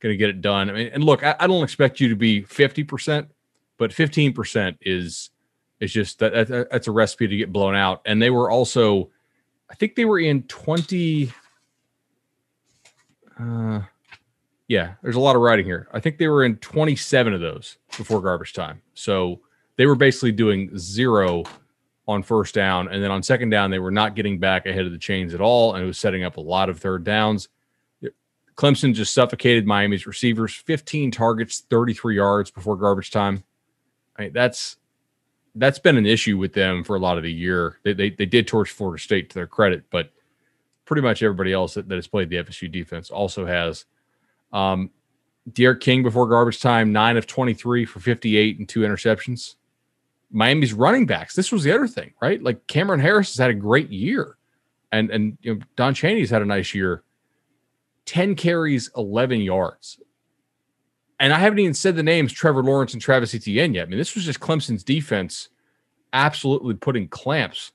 [0.00, 0.70] going to get it done.
[0.70, 3.26] I mean, and look, I, I don't expect you to be 50%,
[3.78, 5.30] but 15% is
[5.80, 8.00] is just that, that that's a recipe to get blown out.
[8.06, 9.10] And they were also,
[9.70, 11.32] I think they were in 20.
[13.38, 13.80] Uh,
[14.68, 15.88] yeah, there's a lot of writing here.
[15.92, 18.80] I think they were in 27 of those before garbage time.
[18.94, 19.40] So
[19.76, 21.44] they were basically doing zero
[22.06, 22.88] on first down.
[22.88, 25.40] And then on second down, they were not getting back ahead of the chains at
[25.40, 25.74] all.
[25.74, 27.48] And it was setting up a lot of third downs.
[28.56, 33.42] Clemson just suffocated Miami's receivers, 15 targets, 33 yards before garbage time.
[34.16, 34.76] I mean, that's
[35.56, 37.78] that's been an issue with them for a lot of the year.
[37.84, 40.10] They, they, they did torch Florida State to their credit, but
[40.84, 43.84] pretty much everybody else that, that has played the FSU defense also has.
[44.52, 44.90] Um,
[45.52, 49.54] D'Eriq King before garbage time, nine of 23 for 58 and two interceptions.
[50.34, 51.34] Miami's running backs.
[51.34, 52.42] This was the other thing, right?
[52.42, 54.36] Like Cam'Ron Harris has had a great year,
[54.92, 57.04] and and you know Don Chaney's had a nice year.
[58.06, 59.98] 10 carries, 11 yards.
[61.18, 63.86] And I haven't even said the names Trevor Lawrence and Travis Etienne yet.
[63.86, 65.48] I mean, this was just Clemson's defense
[66.12, 67.72] absolutely putting clamps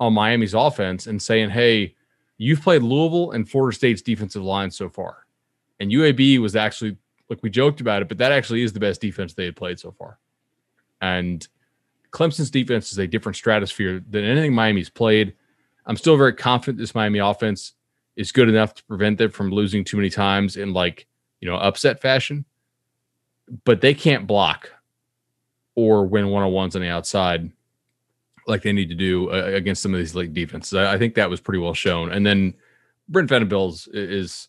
[0.00, 1.94] on Miami's offense and saying, hey,
[2.38, 5.26] you've played Louisville and Florida State's defensive line so far.
[5.78, 6.96] And UAB was actually,
[7.28, 9.78] like we joked about it, but that actually is the best defense they had played
[9.78, 10.18] so far.
[11.00, 11.46] And
[12.10, 15.34] Clemson's defense is a different stratosphere than anything Miami's played.
[15.86, 17.72] I'm still very confident this Miami offense
[18.16, 21.06] is good enough to prevent them from losing too many times in like,
[21.40, 22.44] you know, upset fashion.
[23.64, 24.70] But they can't block
[25.74, 27.50] or win one on ones on the outside
[28.46, 30.74] like they need to do uh, against some of these league defenses.
[30.74, 32.10] I, I, think that was pretty well shown.
[32.10, 32.54] And then
[33.08, 34.48] Brent Venables is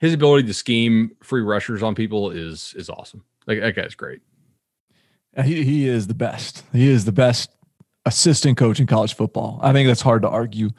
[0.00, 3.24] his ability to scheme free rushers on people is is awesome.
[3.46, 4.20] Like that guy's great.
[5.44, 6.62] He he is the best.
[6.72, 7.50] He is the best
[8.04, 9.58] assistant coach in college football.
[9.62, 10.70] I think that's hard to argue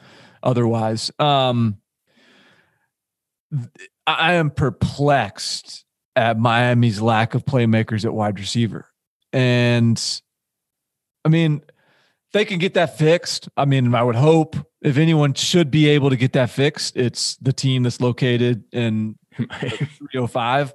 [0.42, 1.10] otherwise.
[1.18, 1.78] Um,
[4.06, 5.84] I am perplexed
[6.16, 8.88] at Miami's lack of playmakers at wide receiver.
[9.32, 10.00] And
[11.24, 11.62] I mean,
[12.32, 13.48] they can get that fixed.
[13.56, 17.36] I mean, I would hope if anyone should be able to get that fixed, it's
[17.36, 20.74] the team that's located in 305.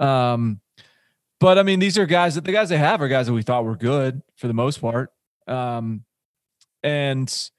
[0.00, 0.60] Um,
[1.42, 3.42] but I mean, these are guys that the guys they have are guys that we
[3.42, 5.10] thought were good for the most part.
[5.48, 6.04] Um,
[6.84, 7.50] and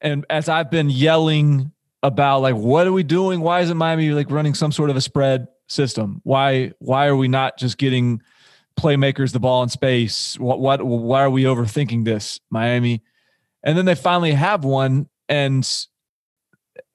[0.00, 1.70] and as I've been yelling
[2.02, 3.40] about like what are we doing?
[3.40, 6.22] Why isn't Miami like running some sort of a spread system?
[6.24, 8.20] Why why are we not just getting
[8.76, 10.36] playmakers the ball in space?
[10.40, 13.00] What what why are we overthinking this, Miami?
[13.62, 15.64] And then they finally have one and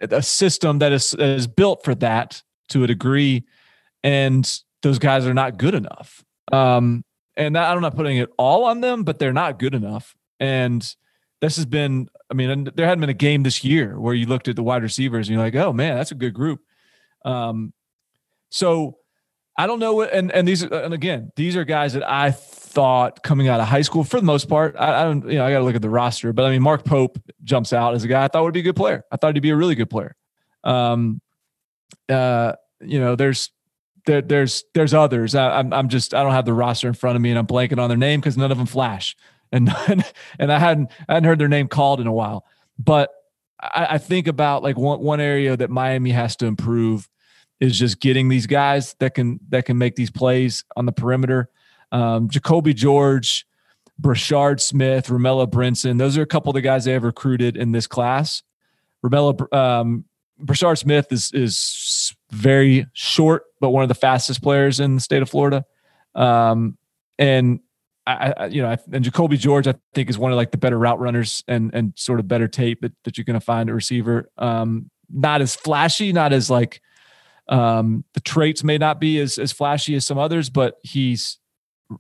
[0.02, 3.46] a system that is is built for that to a degree,
[4.04, 6.24] and those guys are not good enough.
[6.52, 7.04] Um,
[7.36, 10.16] and that, I'm not putting it all on them, but they're not good enough.
[10.40, 10.82] And
[11.42, 14.48] this has been, I mean, there hadn't been a game this year where you looked
[14.48, 16.62] at the wide receivers and you're like, oh man, that's a good group.
[17.24, 17.74] Um,
[18.50, 18.98] so
[19.58, 23.24] I don't know what, and and these and again, these are guys that I thought
[23.24, 24.76] coming out of high school for the most part.
[24.78, 26.62] I, I don't, you know, I got to look at the roster, but I mean,
[26.62, 29.04] Mark Pope jumps out as a guy I thought would be a good player.
[29.12, 30.16] I thought he'd be a really good player.
[30.64, 31.22] Um,
[32.08, 33.52] uh, you know, there's
[34.06, 35.36] there, there's there's others.
[35.36, 37.48] I, am I'm just I don't have the roster in front of me, and I'm
[37.48, 39.16] blanking on their name because none of them flash,
[39.52, 39.74] and
[40.38, 42.46] and I hadn't I hadn't heard their name called in a while.
[42.78, 43.12] But
[43.60, 47.10] I, I think about like one one area that Miami has to improve
[47.60, 51.50] is just getting these guys that can that can make these plays on the perimeter.
[51.92, 53.46] Um, Jacolby George,
[54.02, 55.98] Brashard Smith, Romello Brinson.
[55.98, 58.44] Those are a couple of the guys they have recruited in this class.
[59.04, 60.06] Romello um,
[60.42, 65.22] Brashard Smith is is very short, but one of the fastest players in the state
[65.22, 65.66] of Florida.
[66.16, 66.78] Um,
[67.18, 67.60] and
[68.08, 70.78] I, I, you know, and Jacolby George, I think, is one of like the better
[70.78, 73.74] route runners and and sort of better tape that, that you're going to find a
[73.74, 74.30] receiver.
[74.38, 76.82] Um, not as flashy, not as like
[77.50, 81.40] um, the traits may not be as as flashy as some others, but he's,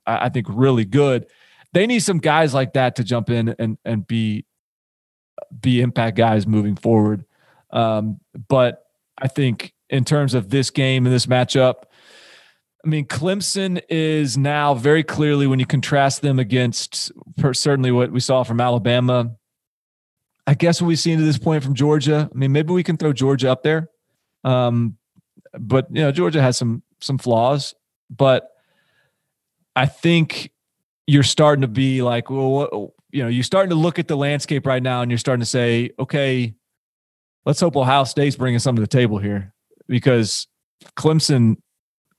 [0.05, 1.27] I think, really good.
[1.73, 4.45] They need some guys like that to jump in and and be
[5.59, 7.25] be impact guys moving forward.
[7.71, 8.83] Um, but
[9.17, 11.83] I think in terms of this game and this matchup,
[12.83, 17.11] I mean, Clemson is now very clearly when you contrast them against
[17.51, 19.35] certainly what we saw from Alabama.
[20.47, 22.29] I guess what we've seen to this point from Georgia.
[22.33, 23.89] I mean, maybe we can throw Georgia up there,
[24.43, 24.97] um,
[25.53, 27.75] but you know, Georgia has some some flaws.
[28.09, 28.49] But
[29.75, 30.51] I think
[31.05, 32.71] you're starting to be like, well, what,
[33.11, 35.45] you know, you're starting to look at the landscape right now, and you're starting to
[35.45, 36.55] say, okay,
[37.45, 39.53] let's hope Ohio State's bringing something to the table here
[39.89, 40.47] because
[40.95, 41.57] Clemson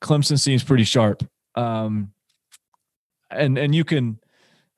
[0.03, 1.23] Clemson seems pretty sharp.
[1.55, 2.13] Um,
[3.31, 4.19] and and you can,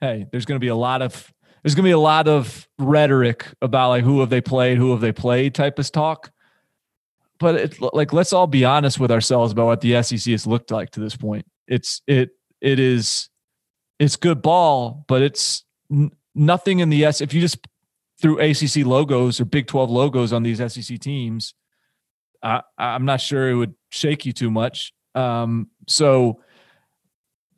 [0.00, 2.68] hey, there's going to be a lot of there's going to be a lot of
[2.78, 6.30] rhetoric about like who have they played, who have they played type of talk.
[7.38, 10.70] But it, like let's all be honest with ourselves about what the SEC has looked
[10.70, 11.46] like to this point.
[11.66, 13.30] It's it it is
[13.98, 17.20] it's good ball, but it's n- nothing in the S.
[17.20, 17.58] If you just
[18.20, 21.54] threw ACC logos or Big 12 logos on these SEC teams,
[22.42, 24.92] I, I'm not sure it would shake you too much.
[25.14, 26.40] Um, so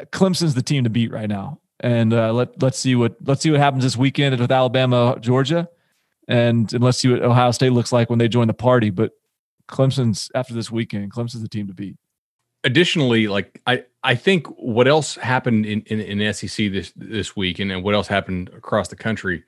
[0.06, 3.50] Clemson's the team to beat right now, and uh, let let's see what let's see
[3.50, 5.68] what happens this weekend with Alabama, Georgia,
[6.28, 8.90] and and let's see what Ohio State looks like when they join the party.
[8.90, 9.12] But
[9.68, 11.96] Clemson's after this weekend, Clemson's the team to beat.
[12.64, 17.58] Additionally, like I, I think what else happened in, in, in SEC this this week,
[17.58, 19.44] and, and what else happened across the country.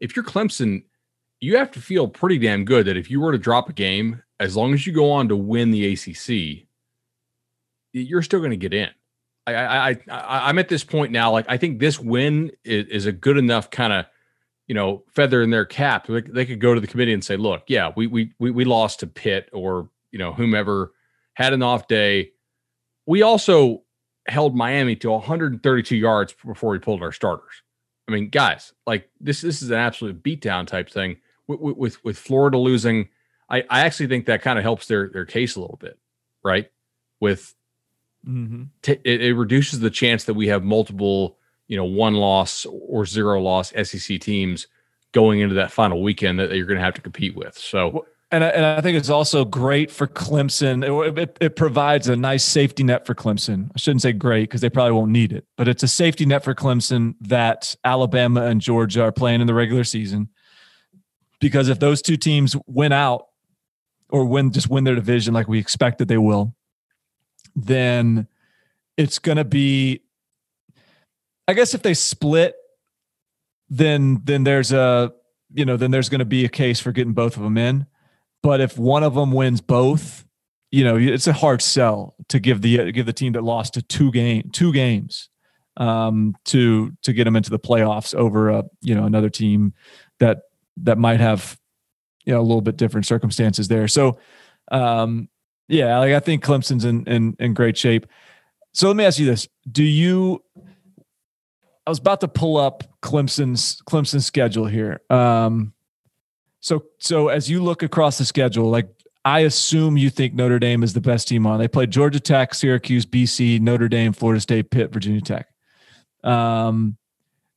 [0.00, 0.82] If you're Clemson,
[1.40, 4.22] you have to feel pretty damn good that if you were to drop a game,
[4.40, 6.66] as long as you go on to win the ACC,
[7.92, 8.90] you're still going to get in.
[9.46, 11.30] I, I, I, I'm at this point now.
[11.30, 14.06] Like, I think this win is, is a good enough kind of,
[14.66, 16.06] you know, feather in their cap.
[16.06, 18.64] They, they could go to the committee and say, look, yeah, we, we, we, we
[18.64, 20.92] lost to Pitt or, you know, whomever
[21.34, 22.32] had an off day.
[23.06, 23.82] We also
[24.26, 27.62] held Miami to 132 yards before we pulled our starters.
[28.08, 32.18] I mean, guys, like this, this is an absolute beatdown type thing with, with, with
[32.18, 33.08] Florida losing.
[33.48, 35.98] I, I actually think that kind of helps their, their case a little bit,
[36.42, 36.70] right?
[37.20, 37.54] With
[38.26, 38.64] Mm-hmm.
[38.82, 41.36] T- it, it, reduces the chance that we have multiple,
[41.68, 44.66] you know, one loss or zero loss SEC teams
[45.12, 47.56] going into that final weekend that you're going to have to compete with.
[47.56, 50.82] So, and I, and I think it's also great for Clemson.
[50.82, 53.70] It, it, it provides a nice safety net for Clemson.
[53.74, 56.42] I shouldn't say great because they probably won't need it, but it's a safety net
[56.42, 60.30] for Clemson that Alabama and Georgia are playing in the regular season.
[61.40, 63.26] Because if those two teams win out
[64.14, 66.54] or win just win their division like we expect that they will,
[67.56, 68.28] then
[68.96, 70.02] it's going to be
[71.48, 72.54] I guess if they split
[73.68, 75.12] then then there's a
[75.52, 77.86] you know then there's going to be a case for getting both of them in.
[78.40, 80.24] But if one of them wins both,
[80.70, 83.82] you know, it's a hard sell to give the give the team that lost to
[83.82, 85.28] two game two games
[85.76, 89.74] um, to to get them into the playoffs over a you know another team
[90.20, 90.42] that
[90.76, 91.58] that might have
[92.24, 93.88] you know a little bit different circumstances there.
[93.88, 94.18] So
[94.70, 95.28] um,
[95.68, 98.06] yeah, like I think Clemson's in, in in great shape.
[98.72, 100.42] So let me ask you this: Do you?
[101.86, 105.00] I was about to pull up Clemson's Clemson's schedule here.
[105.10, 105.72] Um,
[106.60, 108.88] so so as you look across the schedule, like
[109.24, 111.58] I assume you think Notre Dame is the best team on.
[111.58, 115.46] They played Georgia Tech, Syracuse, BC, Notre Dame, Florida State, Pitt, Virginia Tech.
[116.22, 116.96] Um,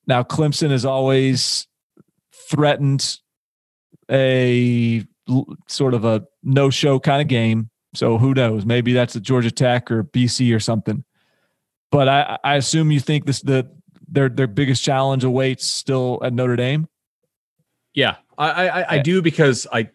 [0.06, 1.68] now Clemson is always
[2.50, 3.20] threatened
[4.10, 5.06] a
[5.68, 7.70] sort of a no-show kind of game.
[7.94, 8.66] So who knows?
[8.66, 11.04] Maybe that's a Georgia Tech or BC or something.
[11.92, 13.70] But I, I assume you think this the
[14.08, 16.88] their their biggest challenge awaits still at Notre Dame.
[17.94, 19.90] Yeah, I I, I do because I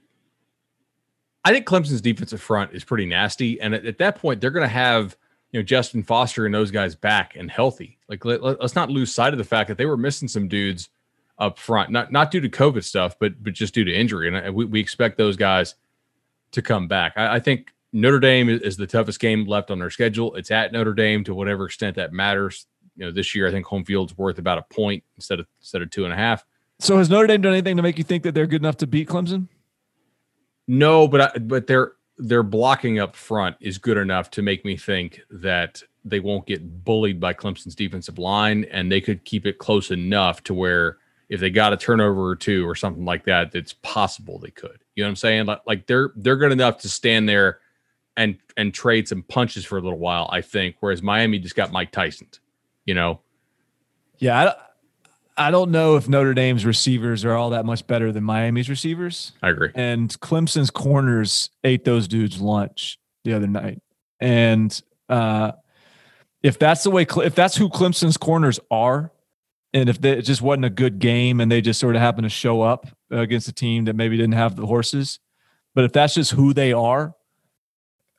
[1.45, 4.67] I think Clemson's defensive front is pretty nasty, and at, at that point, they're going
[4.67, 5.17] to have
[5.53, 7.99] you know Justin Foster and those guys back and healthy.
[8.09, 10.89] Like let, us not lose sight of the fact that they were missing some dudes
[11.43, 14.55] up front, not not due to COVID stuff, but but just due to injury, and
[14.55, 15.75] we, we expect those guys
[16.53, 17.15] to come back.
[17.17, 20.35] I, I think Notre Dame is, is, the toughest game left on their schedule.
[20.37, 22.67] It's at Notre Dame to whatever extent that matters.
[22.97, 25.83] You know, this year I think home field's worth about a point instead of instead
[25.83, 26.47] of two and a half.
[26.79, 28.87] So has Notre Dame done anything to make you think that they're good enough to
[28.87, 29.49] beat Clemson?
[30.69, 34.77] No, but I, but their their blocking up front is good enough to make me
[34.77, 39.59] think that they won't get bullied by Clemson's defensive line, and they could keep it
[39.59, 40.99] close enough to where
[41.33, 44.79] if they got a turnover or two or something like that, it's possible they could.
[44.95, 45.47] You know what I'm saying?
[45.47, 47.61] Like, like they're they're good enough to stand there
[48.19, 50.29] and and trade some punches for a little while.
[50.31, 50.77] I think.
[50.81, 52.29] Whereas Miami just got Mike Tyson.
[52.85, 53.21] You know.
[54.19, 54.51] Yeah,
[55.37, 58.69] I I don't know if Notre Dame's receivers are all that much better than Miami's
[58.69, 59.33] receivers.
[59.43, 59.71] I agree.
[59.75, 63.81] And Clemson's corners ate those dudes lunch the other night.
[64.21, 65.53] And uh,
[66.43, 69.12] if that's the way, if that's who Clemson's corners are,
[69.75, 72.25] and if they, it just wasn't a good game and they just sort of happened
[72.25, 75.19] to show up against a team that maybe didn't have the horses,
[75.75, 77.15] but if that's just who they are,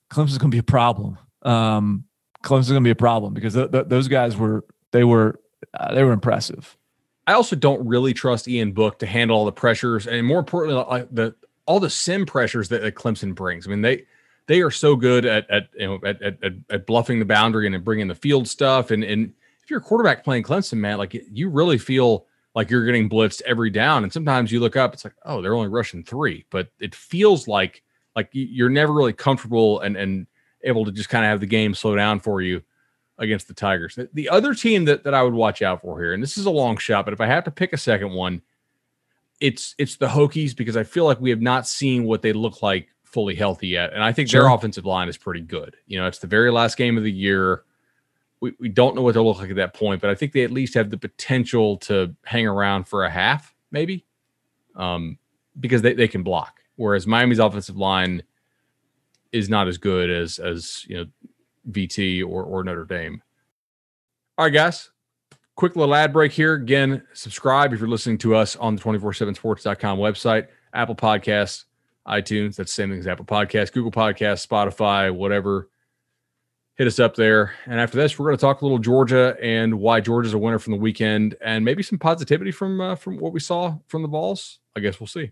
[0.10, 1.18] Clemson's going to be a problem.
[1.44, 2.06] Um,
[2.44, 5.40] Clemson's going to be a problem because th- th- those guys were they were
[5.74, 6.78] uh, they were impressive.
[7.26, 11.08] I also don't really trust Ian Book to handle all the pressures, and more importantly,
[11.12, 11.36] the
[11.66, 13.66] all the sim pressures that, that Clemson brings.
[13.66, 14.06] I mean, they
[14.48, 17.84] they are so good at at you know at, at, at bluffing the boundary and
[17.84, 18.92] bringing the field stuff.
[18.92, 19.34] And and
[19.64, 23.42] if you're a quarterback playing Clemson, man, like you really feel like you're getting blitzed
[23.44, 24.04] every down.
[24.04, 27.48] And sometimes you look up, it's like, oh, they're only rushing three, but it feels
[27.48, 27.84] like
[28.16, 30.28] like you're never really comfortable and and
[30.64, 32.62] able to just kind of have the game slow down for you
[33.18, 33.98] against the Tigers.
[34.14, 36.52] The other team that, that I would watch out for here, and this is a
[36.52, 38.42] long shot, but if I have to pick a second one,
[39.40, 42.62] it's it's the Hokies because I feel like we have not seen what they look
[42.62, 43.94] like fully healthy yet.
[43.94, 44.42] And I think sure.
[44.42, 45.76] their offensive line is pretty good.
[45.86, 47.64] You know, it's the very last game of the year.
[48.44, 50.44] We, we don't know what they'll look like at that point, but I think they
[50.44, 54.06] at least have the potential to hang around for a half, maybe.
[54.76, 55.18] Um,
[55.58, 56.60] because they, they can block.
[56.76, 58.22] Whereas Miami's offensive line
[59.32, 61.06] is not as good as as you know
[61.72, 63.24] VT or, or Notre Dame.
[64.38, 64.90] All right, guys.
[65.56, 66.56] Quick little ad break here.
[66.56, 71.66] Again, subscribe if you're listening to us on the 247sports.com website, Apple Podcasts,
[72.08, 72.58] iTunes.
[72.58, 75.70] That's the same thing as Apple Podcasts, Google Podcasts, Spotify, whatever.
[76.76, 77.54] Hit us up there.
[77.66, 80.58] And after this, we're going to talk a little Georgia and why Georgia's a winner
[80.58, 84.08] from the weekend and maybe some positivity from uh, from what we saw from the
[84.08, 84.60] balls.
[84.76, 85.32] I guess we'll see.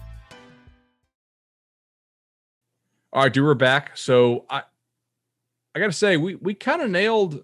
[3.13, 3.97] All right, do we're back.
[3.97, 4.63] So I
[5.75, 7.43] I gotta say, we we kind of nailed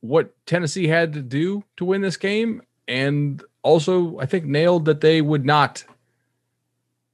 [0.00, 5.02] what Tennessee had to do to win this game, and also I think nailed that
[5.02, 5.84] they would not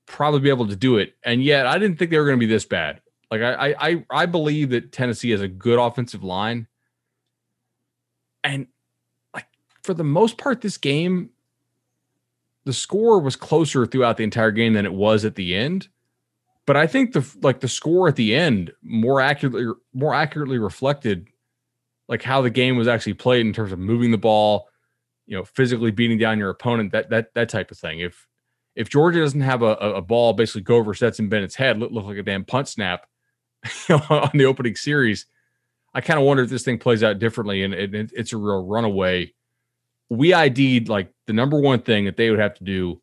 [0.06, 1.16] probably be able to do it.
[1.24, 3.00] And yet I didn't think they were gonna be this bad.
[3.28, 6.68] Like I I I believe that Tennessee has a good offensive line.
[8.44, 8.68] And
[9.34, 9.46] like
[9.82, 11.30] for the most part, this game,
[12.66, 15.88] the score was closer throughout the entire game than it was at the end
[16.66, 21.28] but I think the like the score at the end more accurately more accurately reflected
[22.08, 24.68] like how the game was actually played in terms of moving the ball,
[25.26, 28.00] you know, physically beating down your opponent, that that that type of thing.
[28.00, 28.26] If
[28.74, 31.92] if Georgia doesn't have a, a ball basically go over sets Stetson Bennett's head, look,
[31.92, 33.06] look like a damn punt snap
[34.10, 35.26] on the opening series,
[35.94, 38.38] I kind of wonder if this thing plays out differently and it, it, it's a
[38.38, 39.32] real runaway.
[40.08, 43.00] We ID'd like the number one thing that they would have to do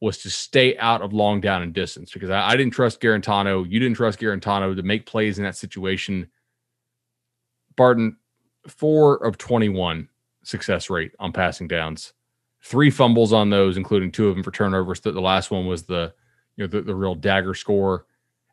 [0.00, 3.68] was to stay out of long down and distance because I, I didn't trust Guarantano.
[3.68, 6.28] You didn't trust Guarantano to make plays in that situation.
[7.76, 8.16] Barton,
[8.66, 10.08] four of 21
[10.42, 12.12] success rate on passing downs,
[12.62, 15.00] three fumbles on those, including two of them for turnovers.
[15.00, 16.12] The, the last one was the
[16.56, 18.06] you know, the, the real dagger score.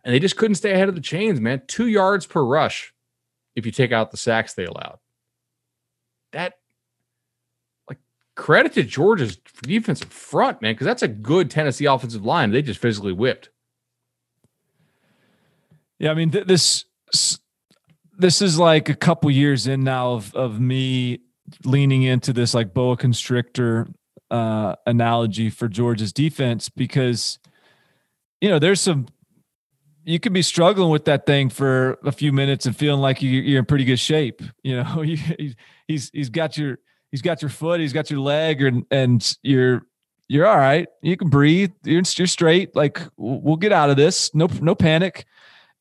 [0.03, 1.61] And they just couldn't stay ahead of the chains, man.
[1.67, 2.93] Two yards per rush
[3.55, 4.99] if you take out the sacks they allowed.
[6.33, 6.55] That
[8.35, 12.51] credit to Georgia's defensive front, man, because that's a good Tennessee offensive line.
[12.51, 13.49] They just physically whipped.
[15.99, 16.85] Yeah, I mean th- this
[18.17, 21.19] this is like a couple years in now of of me
[21.65, 23.87] leaning into this like boa constrictor
[24.31, 27.39] uh, analogy for Georgia's defense because
[28.41, 29.07] you know there's some
[30.05, 33.55] you could be struggling with that thing for a few minutes and feeling like you,
[33.55, 34.41] are in pretty good shape.
[34.63, 35.01] You know,
[35.87, 36.79] he's he's got your
[37.13, 39.85] he's got your foot, he's got your leg, and and you're
[40.27, 40.87] you're all right.
[41.03, 41.71] You can breathe.
[41.83, 42.75] You're you're straight.
[42.75, 44.33] Like we'll get out of this.
[44.33, 45.25] No no panic.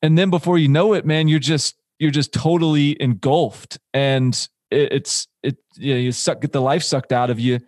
[0.02, 4.34] And then before you know it, man, you're just you're just totally engulfed, and
[4.70, 7.60] it, it's it you know, you suck get the life sucked out of you.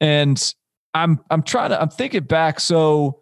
[0.00, 0.54] And
[0.94, 2.60] I'm I'm trying to I'm thinking back.
[2.60, 3.20] So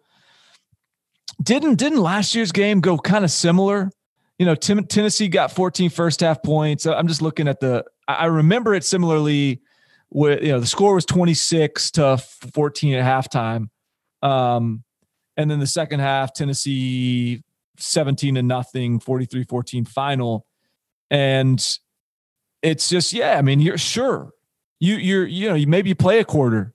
[1.43, 3.91] didn't didn't last year's game go kind of similar?
[4.39, 6.87] You know, Tim, Tennessee got 14 first half points.
[6.87, 7.83] I'm just looking at the.
[8.07, 9.61] I remember it similarly.
[10.11, 13.69] With you know, the score was 26 to 14 at halftime,
[14.21, 14.83] um,
[15.37, 17.43] and then the second half, Tennessee
[17.77, 20.45] 17 to nothing, 43-14 final,
[21.09, 21.77] and
[22.61, 23.37] it's just yeah.
[23.37, 24.31] I mean, you're sure
[24.79, 26.73] you you're you know you maybe play a quarter,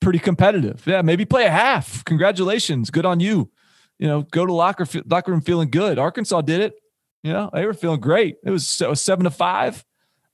[0.00, 0.86] pretty competitive.
[0.86, 2.04] Yeah, maybe play a half.
[2.04, 3.50] Congratulations, good on you
[3.98, 5.98] you know, go to locker locker room feeling good.
[5.98, 6.74] Arkansas did it.
[7.22, 8.36] You know, they were feeling great.
[8.44, 9.84] It was, it was seven to five.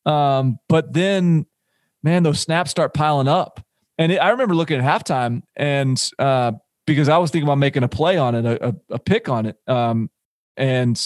[0.07, 1.47] Um, but then,
[2.03, 3.65] man, those snaps start piling up.
[3.99, 6.53] And it, I remember looking at halftime and uh,
[6.87, 9.57] because I was thinking about making a play on it, a, a, pick on it.
[9.67, 10.11] Um,
[10.57, 11.01] and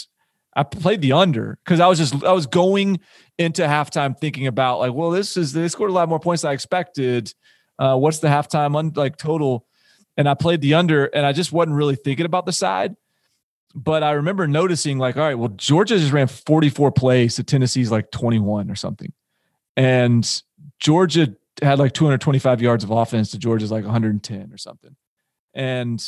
[0.55, 3.01] I played the under because I was just I was going
[3.38, 6.51] into halftime thinking about like, well, this is they scored a lot more points than
[6.51, 7.34] I expected.
[7.78, 9.66] Uh, what's the halftime un, like total?
[10.16, 12.95] and I played the under, and I just wasn't really thinking about the side.
[13.74, 17.90] But I remember noticing, like, all right, well, Georgia just ran 44 plays to Tennessee's
[17.90, 19.12] like 21 or something.
[19.76, 20.42] And
[20.80, 24.96] Georgia had like 225 yards of offense to Georgia's like 110 or something.
[25.54, 26.04] And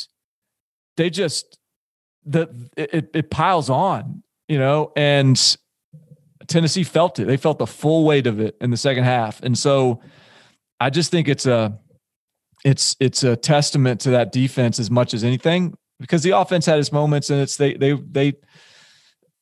[0.97, 1.57] they just,
[2.25, 5.57] the it, it piles on, you know, and
[6.47, 7.25] Tennessee felt it.
[7.25, 9.41] They felt the full weight of it in the second half.
[9.41, 10.01] And so
[10.79, 11.79] I just think it's a,
[12.65, 16.79] it's it's a testament to that defense as much as anything because the offense had
[16.79, 18.33] its moments and it's they they they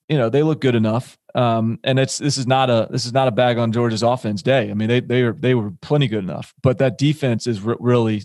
[0.09, 3.11] you know they look good enough um, and it's this is not a this is
[3.11, 4.71] not a bag on Georgia's offense day.
[4.71, 7.75] I mean they they were they were plenty good enough, but that defense is r-
[7.79, 8.23] really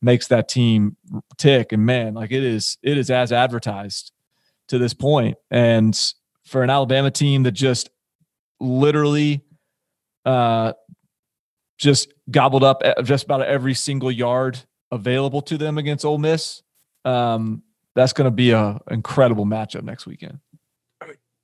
[0.00, 0.96] makes that team
[1.36, 1.72] tick.
[1.72, 4.12] And man, like it is it is as advertised
[4.68, 5.36] to this point.
[5.50, 5.98] And
[6.46, 7.90] for an Alabama team that just
[8.58, 9.42] literally
[10.24, 10.72] uh,
[11.76, 14.58] just gobbled up just about every single yard
[14.90, 16.62] available to them against Ole Miss.
[17.04, 17.62] Um,
[17.94, 20.38] that's going to be a incredible matchup next weekend.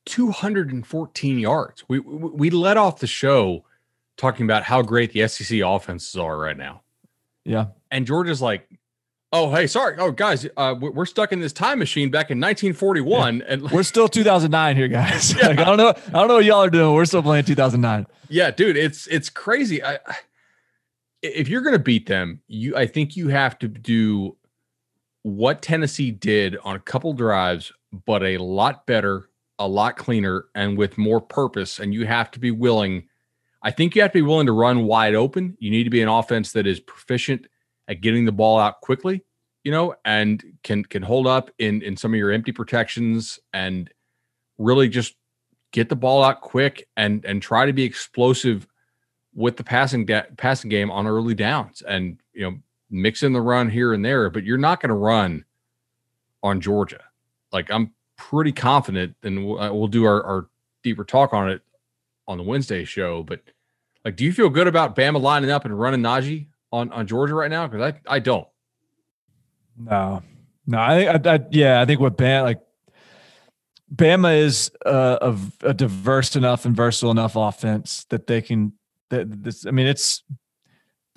[0.09, 1.84] 214 yards.
[1.88, 3.64] We, we we let off the show
[4.16, 6.82] talking about how great the SEC offenses are right now.
[7.44, 8.68] Yeah, and Georgia's like,
[9.32, 13.38] oh hey, sorry, oh guys, uh, we're stuck in this time machine back in 1941,
[13.38, 13.44] yeah.
[13.48, 15.34] and we're still 2009 here, guys.
[15.38, 15.48] Yeah.
[15.48, 16.94] like, I don't know, I don't know what y'all are doing.
[16.94, 18.06] We're still playing 2009.
[18.28, 19.82] Yeah, dude, it's it's crazy.
[19.82, 19.98] I
[21.22, 24.36] if you're going to beat them, you I think you have to do
[25.22, 27.72] what Tennessee did on a couple drives,
[28.06, 29.28] but a lot better,
[29.59, 31.78] a lot cleaner, and with more purpose.
[31.78, 33.09] And you have to be willing.
[33.62, 35.56] I think you have to be willing to run wide open.
[35.59, 37.46] You need to be an offense that is proficient
[37.88, 39.24] at getting the ball out quickly,
[39.64, 43.90] you know, and can can hold up in in some of your empty protections and
[44.59, 45.14] really just
[45.72, 48.66] get the ball out quick and and try to be explosive
[49.34, 52.59] with the passing da- passing game on early downs and you know
[52.90, 55.44] mix in the run here and there, but you're not going to run
[56.42, 57.02] on Georgia.
[57.52, 60.48] Like I'm pretty confident, and we'll, uh, we'll do our, our,
[60.84, 61.60] deeper talk on it
[62.28, 63.22] on the Wednesday show.
[63.24, 63.40] But
[64.04, 67.34] like, do you feel good about Bama lining up and running Najee on on Georgia
[67.34, 67.66] right now?
[67.66, 68.46] Because I I don't.
[69.76, 70.22] No,
[70.66, 72.60] no, I, I, I yeah, I think what Bama like
[73.94, 75.18] Bama is a,
[75.62, 78.72] a, a diverse enough and versatile enough offense that they can
[79.10, 80.22] that this, I mean, it's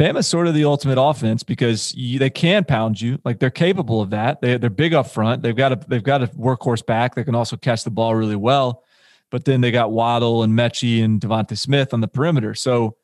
[0.01, 3.19] Bama's sort of the ultimate offense because you, they can pound you.
[3.23, 4.41] Like they're capable of that.
[4.41, 5.43] They, they're big up front.
[5.43, 8.35] They've got a they've got a workhorse back that can also catch the ball really
[8.35, 8.83] well.
[9.29, 12.55] But then they got Waddle and Metchie and DeVonta Smith on the perimeter.
[12.55, 12.97] So,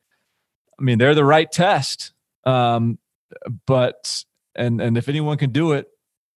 [0.80, 2.14] I mean, they're the right test.
[2.46, 2.98] Um,
[3.68, 4.26] but
[4.56, 5.88] and and if anyone can do it,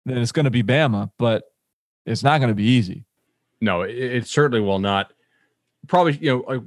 [0.05, 1.10] then it's going to be Bama.
[1.18, 1.43] But
[2.05, 3.05] it's not going to be easy.
[3.62, 5.14] No, it, it certainly will not.
[5.88, 6.66] Probably, you know,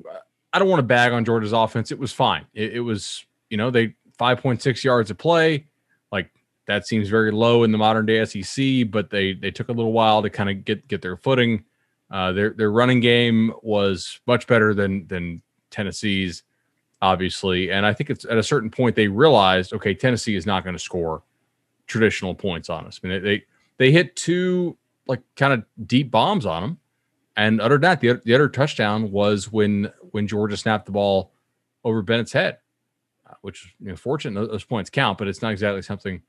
[0.50, 1.92] I don't want to bag on Georgia's offense.
[1.92, 2.46] It was fine.
[2.54, 5.66] It, it was, you know, they 5.6 yards of play.
[6.10, 6.30] Like
[6.66, 9.92] that seems very low in the modern day SEC, but they they took a little
[9.92, 11.64] while to kind of get get their footing.
[12.10, 16.44] Uh, their their running game was much better than than Tennessee's,
[17.02, 20.64] obviously, and I think it's at a certain point they realized, okay, Tennessee is not
[20.64, 21.22] going to score
[21.86, 23.00] traditional points on us.
[23.04, 23.44] I mean, they
[23.76, 26.78] they hit two like kind of deep bombs on them,
[27.36, 31.32] and other than that, the the other touchdown was when when Georgia snapped the ball
[31.84, 32.58] over Bennett's head,
[33.40, 36.22] which you know, fortunate those points count, but it's not exactly something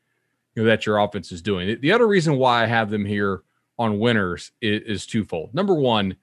[0.55, 1.77] you know that your offense is doing.
[1.81, 3.43] The other reason why I have them here
[3.77, 5.53] on winners is, is twofold.
[5.53, 6.15] Number one,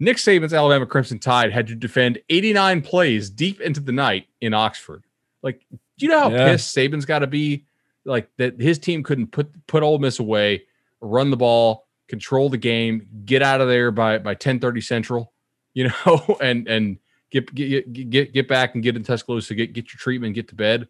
[0.00, 4.54] Nick Saban's Alabama Crimson Tide had to defend 89 plays deep into the night in
[4.54, 5.04] Oxford.
[5.42, 6.50] Like, do you know how yeah.
[6.50, 7.66] pissed Saban's got to be?
[8.06, 10.64] Like that his team couldn't put put Ole Miss away,
[11.00, 15.32] run the ball, control the game, get out of there by by 10:30 Central,
[15.72, 16.98] you know, and and
[17.34, 20.54] get get get get back and get in Tuscaloosa, get get your treatment, get to
[20.54, 20.88] bed.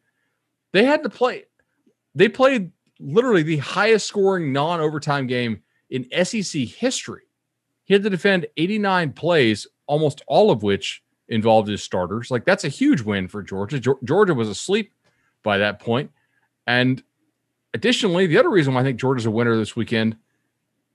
[0.73, 1.45] They had to play.
[2.15, 2.71] They played
[3.01, 7.23] literally the highest scoring non overtime game in SEC history.
[7.85, 12.31] He had to defend 89 plays, almost all of which involved his starters.
[12.31, 13.81] Like that's a huge win for Georgia.
[14.05, 14.93] Georgia was asleep
[15.43, 16.11] by that point.
[16.67, 17.03] And
[17.73, 20.17] additionally, the other reason why I think Georgia's a winner this weekend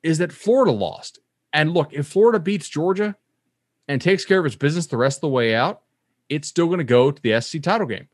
[0.03, 1.19] is that Florida lost.
[1.53, 3.15] And look, if Florida beats Georgia
[3.89, 5.81] and takes care of its business the rest of the way out,
[6.29, 8.07] it's still going to go to the SEC title game.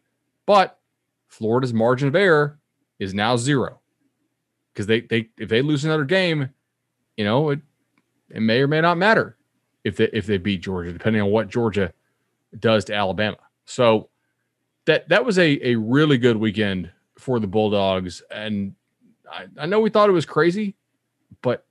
[0.45, 0.79] But
[1.27, 2.57] Florida's margin of error
[2.97, 3.81] is now zero
[4.73, 6.49] because they they if they lose another game,
[7.17, 7.59] you know it
[8.29, 9.37] it may or may not matter
[9.83, 11.91] if they if they beat Georgia, depending on what Georgia
[12.57, 13.37] does to Alabama.
[13.65, 14.09] So
[14.85, 18.75] that that was a a really good weekend for the Bulldogs, and
[19.29, 20.75] I, I know we thought it was crazy,
[21.41, 21.65] but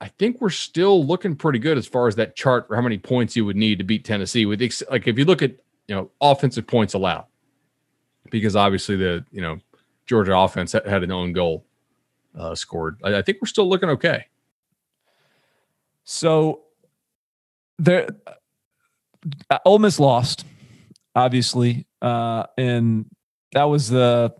[0.00, 2.98] I, think we're still looking pretty good as far as that chart for how many
[2.98, 4.46] points you would need to beat Tennessee.
[4.46, 5.52] With like if you look at
[5.86, 7.26] you know offensive points allowed,
[8.30, 9.58] because obviously the you know
[10.06, 11.64] Georgia offense had an own goal
[12.36, 12.98] uh, scored.
[13.04, 14.26] I, I think we're still looking okay.
[16.04, 16.62] So
[17.78, 18.08] there,
[19.50, 20.44] uh, Ole Miss lost,
[21.14, 23.06] obviously, uh, and
[23.52, 24.34] that was the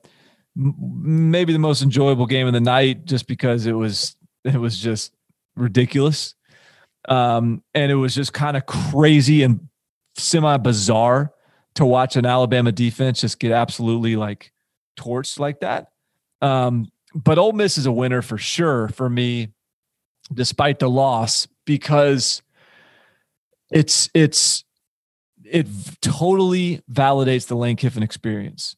[0.56, 5.12] maybe the most enjoyable game of the night, just because it was it was just
[5.58, 6.34] ridiculous,
[7.08, 9.68] um, and it was just kind of crazy and
[10.16, 11.32] semi bizarre
[11.74, 14.52] to watch an Alabama defense just get absolutely like
[14.98, 15.88] torched like that.
[16.42, 19.48] Um, but Ole Miss is a winner for sure for me,
[20.32, 22.42] despite the loss, because
[23.70, 24.64] it's it's
[25.44, 25.66] it
[26.00, 28.76] totally validates the Lane Kiffin experience.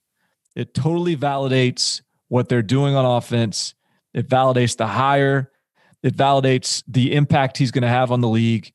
[0.54, 3.74] It totally validates what they're doing on offense.
[4.14, 5.49] It validates the hire.
[6.02, 8.72] It validates the impact he's going to have on the league.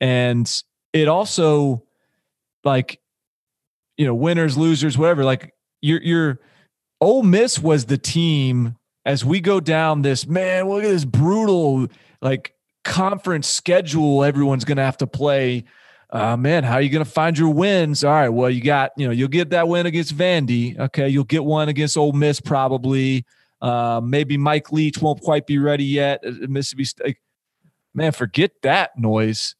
[0.00, 0.50] And
[0.92, 1.84] it also,
[2.64, 3.00] like,
[3.96, 6.40] you know, winners, losers, whatever, like, you're, you're,
[7.00, 11.88] Ole Miss was the team as we go down this, man, look at this brutal,
[12.20, 12.54] like,
[12.84, 15.64] conference schedule everyone's going to have to play
[16.10, 18.04] uh, man, how are you going to find your wins?
[18.04, 20.78] All right, well, you got, you know, you'll get that win against Vandy.
[20.78, 23.24] Okay, you'll get one against Ole Miss probably.
[23.60, 26.22] Uh, maybe Mike Leach won't quite be ready yet.
[26.24, 27.16] Mississippi State,
[27.94, 29.54] man, forget that noise.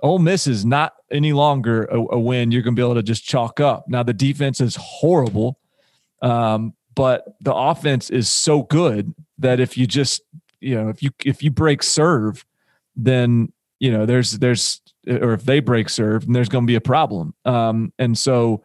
[0.00, 3.02] Ole Miss is not any longer a, a win you're going to be able to
[3.02, 3.88] just chalk up.
[3.88, 5.58] Now the defense is horrible,
[6.22, 10.22] um, but the offense is so good that if you just,
[10.60, 12.44] you know, if you if you break serve,
[12.96, 16.74] then you know there's there's or if they break serve, and there's going to be
[16.74, 17.34] a problem.
[17.44, 18.64] Um, and so,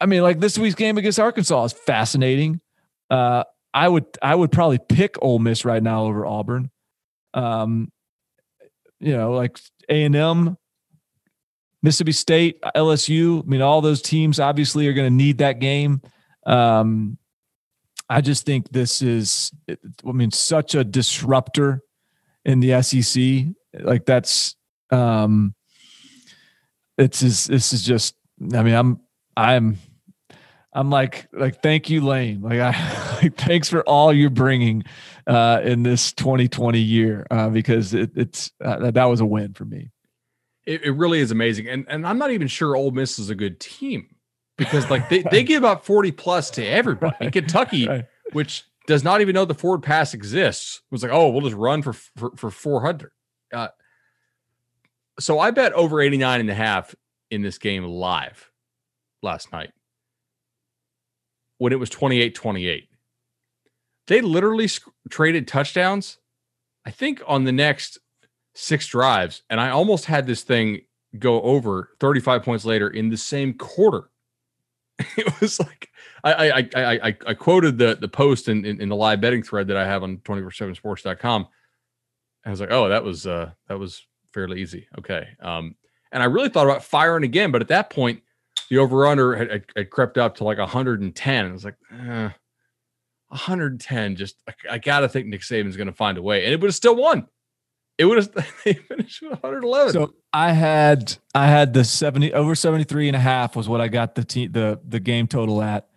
[0.00, 2.60] I mean, like this week's game against Arkansas is fascinating.
[3.08, 6.70] Uh, I would I would probably pick Ole Miss right now over Auburn.
[7.34, 7.92] Um,
[8.98, 9.58] you know, like
[9.88, 10.56] A and M,
[11.82, 13.42] Mississippi State, LSU.
[13.42, 16.02] I mean, all those teams obviously are going to need that game.
[16.46, 17.16] Um,
[18.08, 21.82] I just think this is, I mean, such a disruptor
[22.44, 23.54] in the SEC.
[23.84, 24.56] Like that's
[24.90, 25.54] um,
[26.98, 28.14] it's is this is just.
[28.54, 29.00] I mean, I'm
[29.36, 29.78] I'm
[30.72, 32.42] I'm like like thank you, Lane.
[32.42, 34.84] Like I like thanks for all you're bringing
[35.26, 39.64] uh, in this 2020 year uh, because it, it's uh, that was a win for
[39.64, 39.90] me.
[40.66, 43.34] It, it really is amazing, and and I'm not even sure Ole Miss is a
[43.34, 44.14] good team
[44.56, 47.16] because like they, they give up 40 plus to everybody.
[47.20, 47.32] Right.
[47.32, 48.06] Kentucky, right.
[48.32, 51.82] which does not even know the forward pass exists, was like, oh, we'll just run
[51.82, 53.10] for for, for 400.
[53.52, 53.68] Uh,
[55.18, 56.94] so I bet over 89 and a half
[57.30, 58.50] in this game live
[59.22, 59.72] last night
[61.60, 62.88] when it was 28 28.
[64.06, 66.16] They literally sc- traded touchdowns,
[66.86, 67.98] I think, on the next
[68.54, 69.42] six drives.
[69.50, 70.80] And I almost had this thing
[71.18, 74.10] go over 35 points later in the same quarter.
[75.16, 75.90] It was like
[76.24, 79.42] I I I I, I quoted the the post in, in, in the live betting
[79.42, 81.46] thread that I have on 247sports.com.
[82.46, 84.88] I was like, oh, that was uh that was fairly easy.
[84.98, 85.28] Okay.
[85.40, 85.74] Um,
[86.10, 88.22] and I really thought about firing again, but at that point,
[88.70, 91.46] the over under had, had, had, crept up to like 110.
[91.46, 92.30] I was like, eh,
[93.28, 94.16] 110.
[94.16, 96.68] Just I, I gotta think Nick Saban's going to find a way, and it would
[96.68, 97.26] have still won.
[97.98, 98.32] It would have
[98.64, 99.92] they finished with 111.
[99.92, 103.88] So I had I had the 70 over 73 and a half was what I
[103.88, 105.88] got the team the the game total at.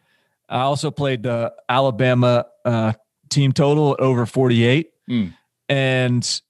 [0.50, 2.94] I also played the Alabama uh,
[3.30, 4.90] team total over 48.
[5.10, 5.34] Mm.
[5.70, 6.42] And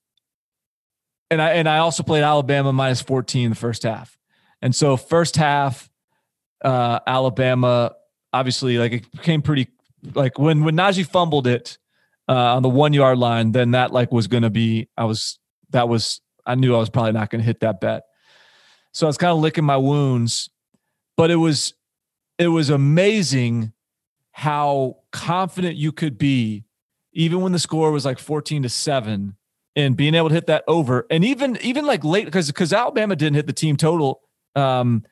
[1.30, 4.18] and I and I also played Alabama minus 14 in the first half.
[4.62, 5.90] And so first half
[6.64, 7.94] uh, Alabama
[8.34, 9.68] obviously like it became pretty
[10.16, 11.78] like when when Najee fumbled it
[12.28, 15.40] uh, on the one yard line, then that like was going to be I was
[15.70, 18.04] that was I knew I was probably not going to hit that bet.
[18.92, 20.50] So I was kind of licking my wounds,
[21.16, 21.74] but it was
[22.38, 23.74] it was amazing
[24.32, 26.66] how confident you could be
[27.14, 29.36] even when the score was like 14 to 7
[29.76, 33.16] and being able to hit that over and even even like late because because Alabama
[33.16, 34.22] didn't hit the team total
[34.56, 35.04] um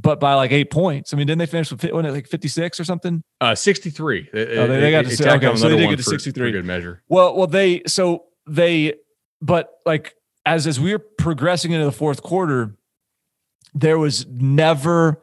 [0.00, 1.12] but by like eight points.
[1.12, 3.22] I mean, didn't they finish with like 56 or something?
[3.40, 4.30] Uh, 63.
[4.32, 6.52] oh, they, they got to say, okay, so they did get to 63.
[6.52, 7.02] good measure.
[7.08, 8.94] Well, well, they, so they,
[9.42, 10.14] but like
[10.46, 12.76] as, as we were progressing into the fourth quarter,
[13.74, 15.20] there was never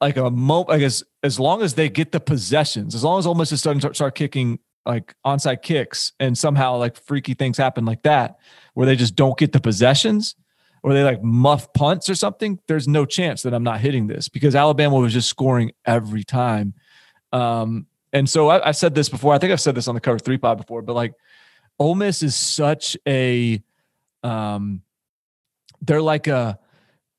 [0.00, 3.26] like a moment, I guess, as long as they get the possessions, as long as
[3.26, 7.56] Ole Miss is starting to start kicking like onside kicks and somehow like freaky things
[7.56, 8.38] happen like that,
[8.74, 10.34] where they just don't get the possessions–
[10.82, 14.28] or they like muff punts or something, there's no chance that I'm not hitting this
[14.28, 16.74] because Alabama was just scoring every time.
[17.32, 19.34] Um, and so I, I said this before.
[19.34, 21.14] I think I've said this on the cover three pod before, but like
[21.78, 23.62] Ole Miss is such a,
[24.22, 24.82] um,
[25.82, 26.58] they're like a,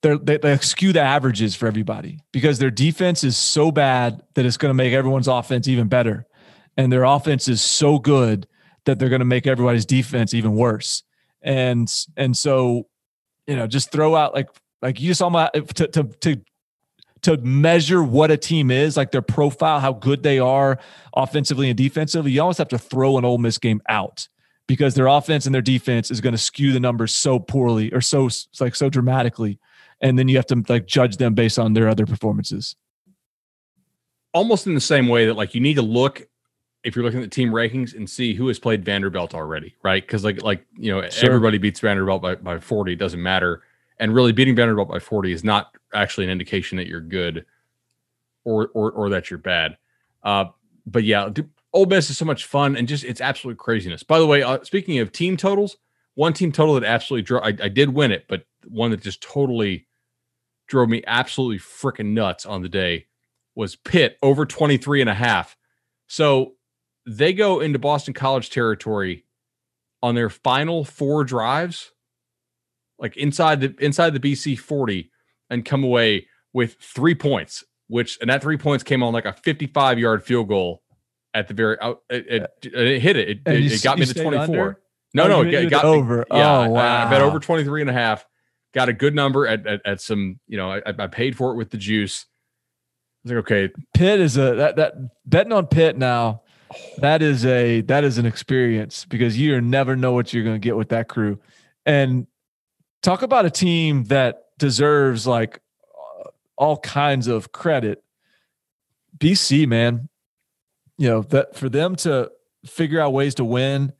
[0.01, 4.45] they're, they, they skew the averages for everybody because their defense is so bad that
[4.45, 6.25] it's going to make everyone's offense even better.
[6.77, 8.47] And their offense is so good
[8.85, 11.03] that they're going to make everybody's defense even worse.
[11.41, 12.87] And, and so
[13.49, 14.47] you know, just throw out like
[14.83, 16.41] like you just almost to to to
[17.23, 20.79] to measure what a team is, like their profile, how good they are
[21.15, 24.29] offensively and defensively, you almost have to throw an Ole Miss game out
[24.67, 28.01] because their offense and their defense is going to skew the numbers so poorly or
[28.01, 28.29] so
[28.61, 29.59] like so dramatically,
[29.99, 32.75] and then you have to like judge them based on their other performances.
[34.31, 36.28] Almost in the same way that like you need to look
[36.83, 40.01] if you're looking at the team rankings and see who has played Vanderbilt already, right?
[40.01, 41.29] Because like like you know sure.
[41.29, 43.63] everybody beats Vanderbilt by, by 40, doesn't matter.
[43.99, 47.45] And really beating Vanderbilt by 40 is not actually an indication that you're good
[48.45, 49.77] or or or that you're bad.
[50.23, 50.45] Uh,
[50.85, 51.29] but yeah,
[51.73, 54.03] Ole Miss is so much fun and just it's absolute craziness.
[54.03, 55.77] By the way, uh, speaking of team totals,
[56.15, 59.21] one team total that absolutely drove I, I did win it, but one that just
[59.21, 59.85] totally
[60.67, 63.07] drove me absolutely freaking nuts on the day
[63.55, 65.57] was Pitt over 23 and a half.
[66.07, 66.53] So
[67.09, 69.25] they go into Boston College territory
[70.03, 71.91] on their final four drives,
[72.99, 75.11] like inside the inside the BC 40,
[75.49, 79.33] and come away with three points, which and that three points came on like a
[79.33, 80.83] 55 yard field goal
[81.33, 82.01] at the very out.
[82.09, 83.29] It, it, it hit it.
[83.29, 84.41] It, it, you, got me to 24.
[84.43, 84.79] Under?
[85.15, 86.25] No, oh, no, it got, over.
[86.31, 87.03] Yeah, oh, wow.
[87.03, 88.27] I, I bet over 23 and a half.
[88.75, 91.55] Got a good number at, at, at some, you know, I, I paid for it
[91.55, 92.27] with the juice.
[92.27, 93.73] I was like, okay.
[93.95, 94.93] Pitt is a that that
[95.25, 96.43] betting on Pitt now
[96.97, 100.65] that is a that is an experience because you never know what you're going to
[100.65, 101.39] get with that crew.
[101.85, 102.27] And
[103.01, 105.61] talk about a team that deserves like
[106.57, 108.03] all kinds of credit.
[109.17, 110.09] BC, man,
[110.97, 112.31] you know that for them to
[112.65, 113.93] figure out ways to win,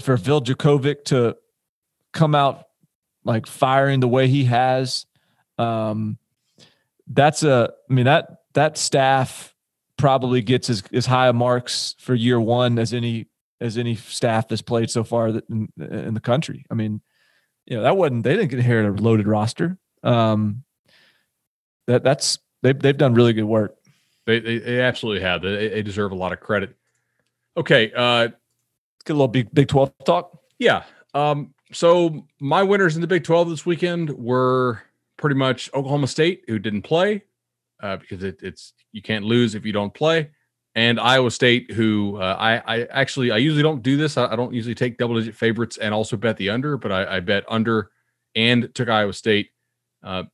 [0.00, 1.36] for Phil Jurkovec to
[2.12, 2.64] come out
[3.24, 5.06] like firing the way he has,
[5.58, 6.18] um,
[7.08, 7.72] that's a.
[7.90, 9.54] I mean that that staff
[9.96, 13.26] probably gets as, as high a marks for year one as any
[13.60, 16.64] as any staff that's played so far in, in the country.
[16.70, 17.00] I mean,
[17.64, 19.78] you know, that wasn't they didn't get here a loaded roster.
[20.02, 20.64] Um,
[21.86, 23.76] that that's they've they've done really good work.
[24.26, 25.42] They they, they absolutely have.
[25.42, 26.76] They, they deserve a lot of credit.
[27.56, 28.28] Okay, uh,
[29.04, 30.38] get a little big Big Twelve talk.
[30.58, 30.84] Yeah.
[31.14, 31.54] Um.
[31.72, 34.82] So my winners in the Big Twelve this weekend were
[35.16, 37.24] pretty much Oklahoma State, who didn't play,
[37.82, 40.30] uh, because it, it's you can't lose if you don't play.
[40.74, 44.16] And Iowa State, who uh, I, I actually I usually don't do this.
[44.16, 47.16] I, I, don't usually take double digit favorites and also bet the under, but I,
[47.16, 47.90] I bet under
[48.34, 49.50] and took Iowa State.
[50.02, 50.24] Uh,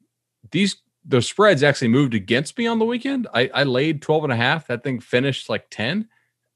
[0.51, 3.27] these the spreads actually moved against me on the weekend.
[3.35, 4.67] I, I laid 12 and a half.
[4.69, 6.09] That thing finished like 10.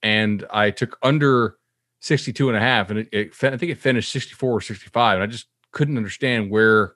[0.02, 1.56] And I took under
[2.00, 2.90] 62 and a half.
[2.90, 5.14] And it, it I think it finished 64 or 65.
[5.14, 6.95] And I just couldn't understand where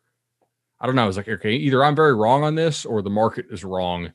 [0.80, 1.02] I don't know.
[1.02, 4.12] I was like, okay, either I'm very wrong on this or the market is wrong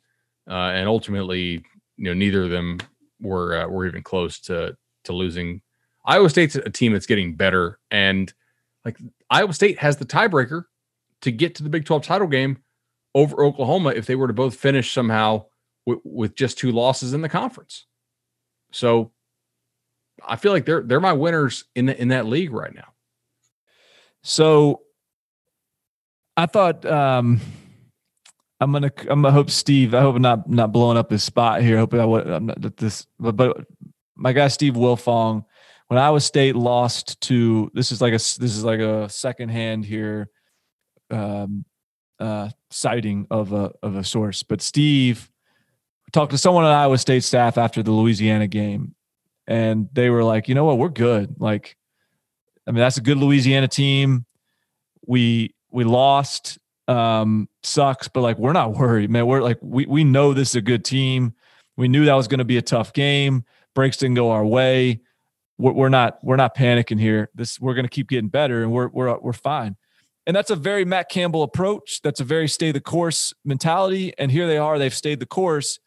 [0.49, 1.63] uh, and ultimately,
[1.97, 2.80] you know, neither of them
[3.20, 5.61] were uh, were even close to to losing.
[6.05, 8.32] Iowa State's a team that's getting better, and
[8.84, 8.97] like
[9.30, 10.66] Iowa State has the tiebreaker
[11.22, 12.57] to get to the Big 12 title game
[13.16, 15.45] over Oklahoma if they were to both finish somehow
[15.88, 17.88] w- with just two losses in the conference.
[18.72, 19.11] So
[20.24, 22.93] I feel like they're they're my winners in the, in that league right now.
[24.22, 24.82] So
[26.38, 27.40] I thought um
[28.60, 29.94] I'm gonna I'm gonna hope Steve.
[29.94, 31.78] I hope I'm not not blowing up his spot here.
[31.78, 33.66] Hope I I'm not this but, but
[34.16, 35.46] my guy Steve Wiltfong
[35.88, 39.86] when Iowa State lost to this is like a this is like a second hand
[39.86, 40.30] here
[41.12, 41.66] um
[42.20, 44.44] uh citing of a of a source.
[44.44, 45.30] But Steve
[46.12, 48.96] talked to someone on Iowa State staff after the Louisiana game
[49.48, 51.36] and they were like, you know what, we're good.
[51.40, 51.78] Like,
[52.68, 54.26] I mean, that's a good Louisiana team.
[55.06, 56.57] We we lost,
[56.88, 59.28] um, sucks, but like we're not worried, man.
[59.28, 61.34] We're like we we know this is a good team.
[61.78, 63.43] We knew that was going to be a tough game.
[63.76, 65.01] Breaks didn't go our way.
[65.57, 67.30] We're, we're not we're not panicking here.
[67.36, 69.76] This we're going to keep getting better, and we're we're we're fine.
[70.26, 72.01] And that's a very Matt Campbell approach.
[72.01, 74.11] That's a very stay the course mentality.
[74.17, 74.80] And here they are.
[74.80, 75.80] They've stayed the course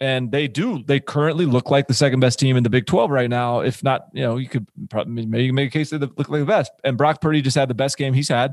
[0.00, 3.10] and they do they currently look like the second best team in the big 12
[3.10, 6.06] right now if not you know you could probably maybe make a case that they
[6.06, 8.52] look like the best and brock purdy just had the best game he's had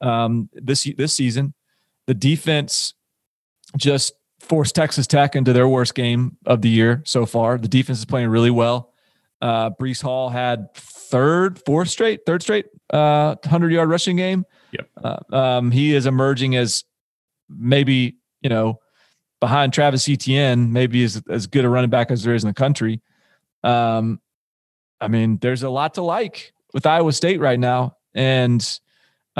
[0.00, 1.54] um, this this season.
[2.06, 2.94] The defense
[3.76, 7.58] just forced texas tech into their worst game of the year so far.
[7.58, 8.92] The defense is playing really well.
[9.40, 14.44] Uh, breece hall had third fourth straight third straight uh, 100 yard rushing game.
[14.72, 14.88] Yep.
[15.02, 16.84] Uh, um, he is emerging as
[17.48, 18.80] maybe you know
[19.40, 22.54] behind Travis Etienne, maybe as as good a running back as there is in the
[22.54, 23.00] country.
[23.64, 24.20] Um,
[25.00, 28.80] I mean, there's a lot to like with Iowa State right now, and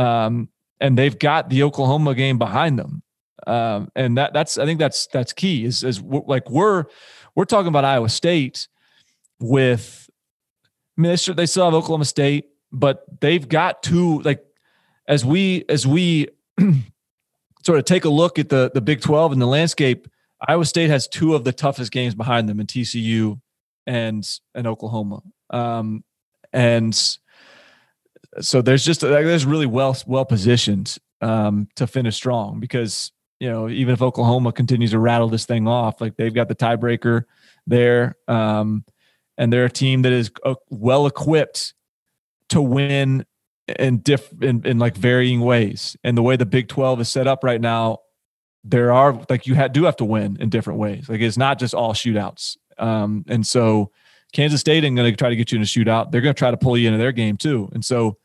[0.01, 0.49] um,
[0.81, 3.03] and they've got the Oklahoma game behind them,
[3.47, 5.65] um, and that that's I think that's that's key.
[5.65, 6.87] Is is like we're
[7.35, 8.67] we're talking about Iowa State
[9.39, 10.09] with.
[10.97, 14.45] I mean, they still have Oklahoma State, but they've got two like
[15.07, 16.29] as we as we
[17.65, 20.09] sort of take a look at the the Big 12 and the landscape,
[20.47, 23.41] Iowa State has two of the toughest games behind them in TCU
[23.87, 25.23] and and Oklahoma.
[25.51, 26.05] Um,
[26.53, 26.95] and
[28.41, 33.69] so there's just there's really well well positioned um, to finish strong because you know
[33.69, 37.25] even if Oklahoma continues to rattle this thing off, like they've got the tiebreaker
[37.67, 38.85] there, um,
[39.37, 41.75] and they're a team that is uh, well equipped
[42.51, 43.25] to win
[43.79, 45.97] in diff in, in like varying ways.
[46.05, 47.99] And the way the Big 12 is set up right now,
[48.65, 51.09] there are like you do have to win in different ways.
[51.09, 52.57] Like it's not just all shootouts.
[52.79, 53.91] Um, and so
[54.33, 56.11] Kansas State ain't going to try to get you in a shootout.
[56.11, 57.69] They're going to try to pull you into their game too.
[57.73, 58.19] And so,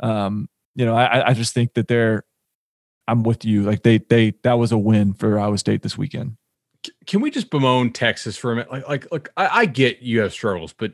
[0.00, 2.24] um, you know, I, I just think that they're,
[3.06, 3.62] I'm with you.
[3.62, 6.36] Like they, they, that was a win for Iowa State this weekend.
[7.06, 8.72] Can we just bemoan Texas for a minute?
[8.72, 10.92] Like, like, look, I, I get you have struggles, but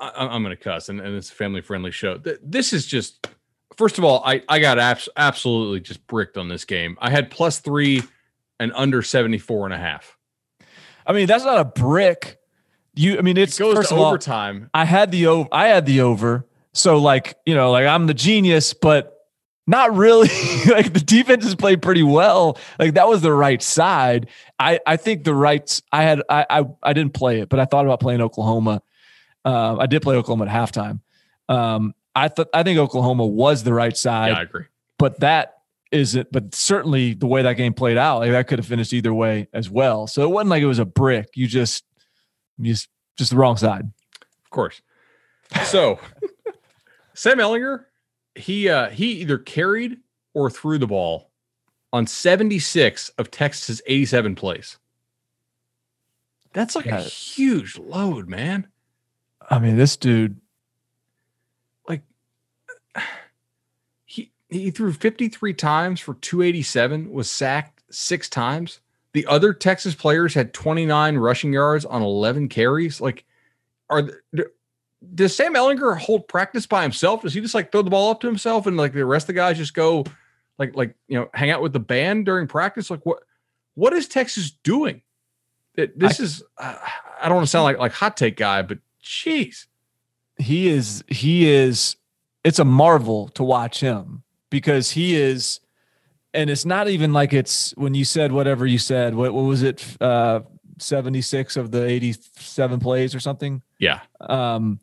[0.00, 2.18] I, am going to cuss, and, and, it's a family friendly show.
[2.42, 3.28] This is just,
[3.76, 6.96] first of all, I, I got abs- absolutely just bricked on this game.
[7.00, 8.02] I had plus three
[8.58, 10.16] and under 74 and a half.
[11.06, 12.39] I mean, that's not a brick.
[13.00, 14.70] You, I mean, it's it goes first to of overtime.
[14.74, 15.48] All, I had the over.
[15.52, 16.46] I had the over.
[16.72, 19.16] So like, you know, like I'm the genius, but
[19.66, 20.28] not really.
[20.68, 22.58] like the defense has played pretty well.
[22.78, 24.28] Like that was the right side.
[24.58, 25.82] I I think the rights.
[25.92, 28.82] I had I I, I didn't play it, but I thought about playing Oklahoma
[29.44, 31.00] um, I did play Oklahoma at halftime.
[31.48, 34.28] Um, I thought I think Oklahoma was the right side.
[34.28, 34.64] Yeah, I agree.
[34.98, 35.58] But that
[35.90, 36.30] isn't.
[36.30, 39.48] But certainly the way that game played out, like that could have finished either way
[39.52, 40.06] as well.
[40.06, 41.28] So it wasn't like it was a brick.
[41.34, 41.84] You just,
[42.62, 43.90] just, just the wrong side.
[44.44, 44.82] Of course.
[45.64, 45.98] So
[47.14, 47.84] Sam Ehlinger,
[48.34, 49.98] he uh, he either carried
[50.34, 51.30] or threw the ball
[51.92, 54.78] on 76 of Texas's 87 plays.
[56.52, 56.98] That's like yeah.
[56.98, 58.66] a huge load, man.
[59.48, 60.40] I mean, this dude,
[61.88, 62.02] like,
[64.04, 68.80] he he threw 53 times for 287, was sacked six times.
[69.12, 73.00] The other Texas players had 29 rushing yards on 11 carries.
[73.00, 73.24] Like,
[73.88, 74.08] are
[75.14, 77.22] does Sam Ehlinger hold practice by himself?
[77.22, 79.28] Does he just like throw the ball up to himself and like the rest of
[79.28, 80.04] the guys just go
[80.58, 82.90] like like you know hang out with the band during practice?
[82.90, 83.18] Like what
[83.74, 85.02] what is Texas doing?
[85.74, 86.76] It, this I, is uh,
[87.22, 89.66] I don't want to sound like like hot take guy, but Jeez.
[90.38, 91.96] He is he is
[92.44, 95.60] it's a marvel to watch him because he is
[96.32, 99.62] and it's not even like it's when you said whatever you said, what, what was
[99.62, 100.40] it uh
[100.78, 103.62] 76 of the 87 plays or something?
[103.78, 104.00] Yeah.
[104.20, 104.80] Um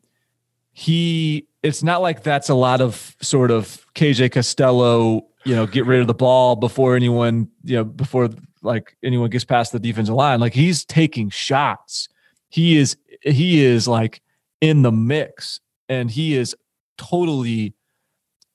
[0.73, 5.85] he it's not like that's a lot of sort of KJ Costello, you know, get
[5.85, 8.29] rid of the ball before anyone, you know, before
[8.61, 10.39] like anyone gets past the defensive line.
[10.39, 12.09] Like he's taking shots.
[12.49, 14.21] He is he is like
[14.61, 16.55] in the mix and he is
[16.97, 17.73] totally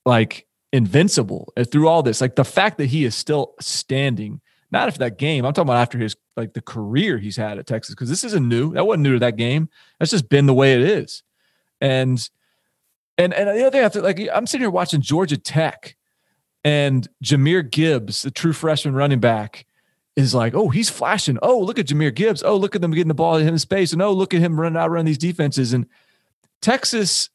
[0.05, 2.21] like invincible uh, through all this.
[2.21, 5.45] Like the fact that he is still standing, not after that game.
[5.45, 8.49] I'm talking about after his like the career he's had at Texas because this isn't
[8.49, 8.73] new.
[8.73, 9.69] That wasn't new to that game.
[9.99, 11.23] That's just been the way it is.
[11.81, 12.29] And
[13.19, 15.97] and and the other thing, I feel like I'm sitting here watching Georgia Tech
[16.65, 19.67] and Jahmyr Gibbs, the true freshman running back,
[20.17, 21.39] is like, oh, he's flashing.
[21.43, 22.43] Oh, look at Jahmyr Gibbs.
[22.43, 23.93] Oh, look at them getting the ball in him in space.
[23.93, 25.73] And oh, look at him running out, running these defenses.
[25.73, 25.87] And
[26.61, 27.29] Texas,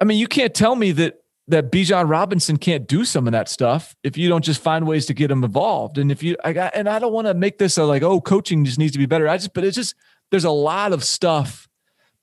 [0.00, 1.19] I mean, you can't tell me that
[1.50, 5.06] that Bijan Robinson can't do some of that stuff if you don't just find ways
[5.06, 5.98] to get him involved.
[5.98, 8.20] And if you, I got, and I don't want to make this a like, oh,
[8.20, 9.28] coaching just needs to be better.
[9.28, 9.94] I just, but it's just,
[10.30, 11.68] there's a lot of stuff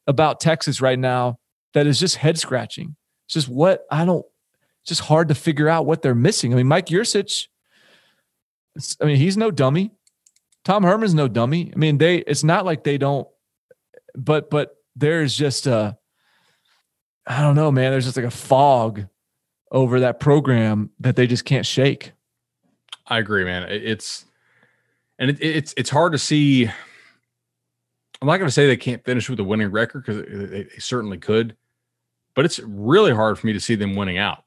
[0.08, 1.40] about Texas right now
[1.74, 2.96] that is just head scratching.
[3.26, 4.26] It's just what I don't,
[4.82, 6.54] it's just hard to figure out what they're missing.
[6.54, 7.48] I mean, Mike Yurcich,
[9.02, 9.92] I mean, he's no dummy.
[10.64, 11.72] Tom Herman's no dummy.
[11.76, 13.28] I mean, they, it's not like they don't,
[14.16, 15.98] but, but there's just a,
[17.26, 17.92] I don't know, man.
[17.92, 19.06] There's just like a fog
[19.72, 22.12] over that program that they just can't shake.
[23.08, 23.68] I agree, man.
[23.70, 24.26] It's
[25.20, 26.66] and it, it's it's hard to see.
[26.66, 30.80] I'm not going to say they can't finish with a winning record because they, they,
[30.80, 31.56] certainly could,
[32.34, 34.44] but it's really hard for me to see them winning out.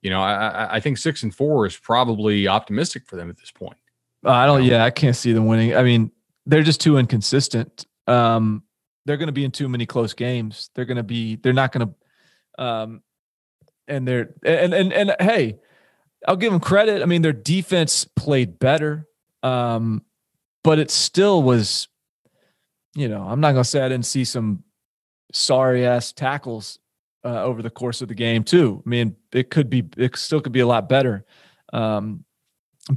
[0.00, 3.50] You know, I, I think six and four is probably optimistic for them at this
[3.50, 3.76] point.
[4.24, 4.64] Uh, I don't.
[4.64, 5.76] Yeah, I can't see them winning.
[5.76, 6.10] I mean,
[6.46, 7.86] they're just too inconsistent.
[8.06, 8.62] Um,
[9.04, 10.70] they're going to be in too many close games.
[10.74, 11.36] They're going to be.
[11.36, 12.62] They're not going to.
[12.64, 13.02] Um,
[13.90, 15.58] and they're and and and hey,
[16.26, 17.02] I'll give them credit.
[17.02, 19.06] I mean, their defense played better,
[19.42, 20.02] um,
[20.62, 21.88] but it still was.
[22.94, 24.64] You know, I'm not gonna say I didn't see some
[25.32, 26.78] sorry ass tackles
[27.24, 28.82] uh, over the course of the game too.
[28.84, 31.24] I mean, it could be, it still could be a lot better,
[31.72, 32.24] um,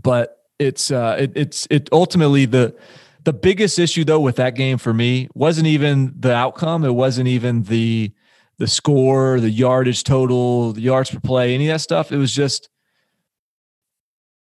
[0.01, 2.75] but it's uh, it, it's it ultimately the
[3.23, 6.85] the biggest issue though with that game for me wasn't even the outcome.
[6.85, 8.11] It wasn't even the
[8.57, 12.11] the score, the yardage total, the yards per play, any of that stuff.
[12.11, 12.69] It was just,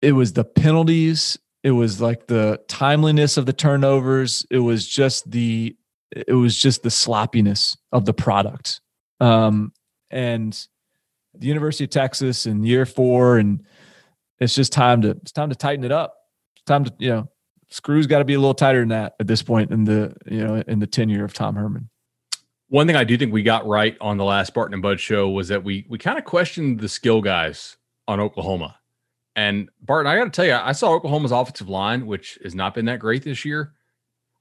[0.01, 1.37] it was the penalties.
[1.63, 4.45] It was like the timeliness of the turnovers.
[4.49, 5.75] It was just the,
[6.11, 8.81] it was just the sloppiness of the product.
[9.19, 9.71] Um,
[10.09, 10.59] and
[11.37, 13.63] the University of Texas in year four, and
[14.39, 16.15] it's just time to, it's time to tighten it up.
[16.55, 17.29] It's time to, you know,
[17.69, 20.45] screws got to be a little tighter than that at this point in the, you
[20.45, 21.90] know, in the tenure of Tom Herman.
[22.71, 25.29] One thing I do think we got right on the last Barton and Bud show
[25.29, 27.75] was that we we kind of questioned the skill guys
[28.07, 28.77] on Oklahoma.
[29.35, 32.73] And Barton, I got to tell you, I saw Oklahoma's offensive line, which has not
[32.73, 33.73] been that great this year.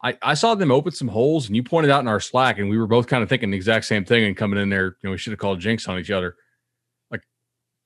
[0.04, 2.70] I, I saw them open some holes, and you pointed out in our Slack, and
[2.70, 4.22] we were both kind of thinking the exact same thing.
[4.22, 6.36] And coming in there, you know, we should have called jinx on each other.
[7.10, 7.22] Like,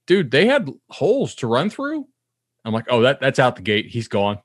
[0.07, 2.07] dude, they had holes to run through.
[2.67, 3.87] I'm like, oh, that that's out the gate.
[3.87, 4.41] He's gone.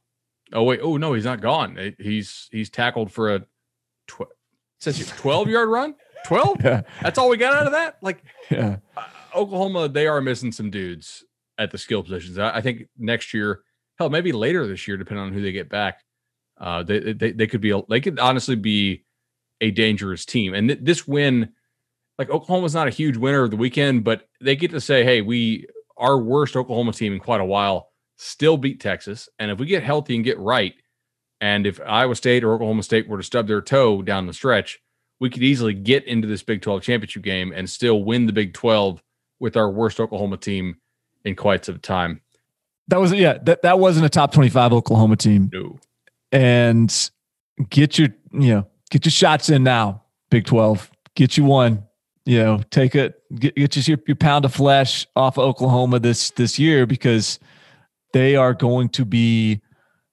[0.53, 1.93] Oh wait, oh no, he's not gone.
[1.99, 3.45] He's he's tackled for a
[4.79, 5.95] says 12 yard run?
[6.25, 6.81] 12 yeah.
[7.01, 7.97] that's all we got out of that?
[8.01, 8.77] Like yeah.
[8.97, 9.03] uh,
[9.35, 11.23] oklahoma they are missing some dudes
[11.57, 12.37] at the skill positions.
[12.37, 13.61] I, I, think next year
[13.97, 16.01] hell maybe later this year depending on who they get back
[16.59, 19.05] uh they they, they could be a, they could honestly be
[19.61, 20.53] a dangerous team.
[20.53, 21.53] And th- this win
[22.19, 25.21] like oklahoma's not a huge winner of the weekend but they get to say hey
[25.21, 25.65] we
[25.97, 29.81] our worst oklahoma team in quite a while still beat texas and if we get
[29.81, 30.75] healthy and get right
[31.41, 34.79] and if Iowa State or Oklahoma State were to stub their toe down the stretch,
[35.19, 38.53] we could easily get into this Big 12 championship game and still win the Big
[38.53, 39.01] 12
[39.39, 40.77] with our worst Oklahoma team
[41.23, 42.21] in quite some time.
[42.87, 45.49] That was yeah, that, that wasn't a top 25 Oklahoma team.
[45.53, 45.79] No.
[46.31, 47.11] And
[47.69, 50.89] get your, you know, get your shots in now, Big 12.
[51.15, 51.85] Get you one.
[52.25, 56.31] You know, take it, get, get your, your pound of flesh off of Oklahoma this
[56.31, 57.39] this year because
[58.13, 59.61] they are going to be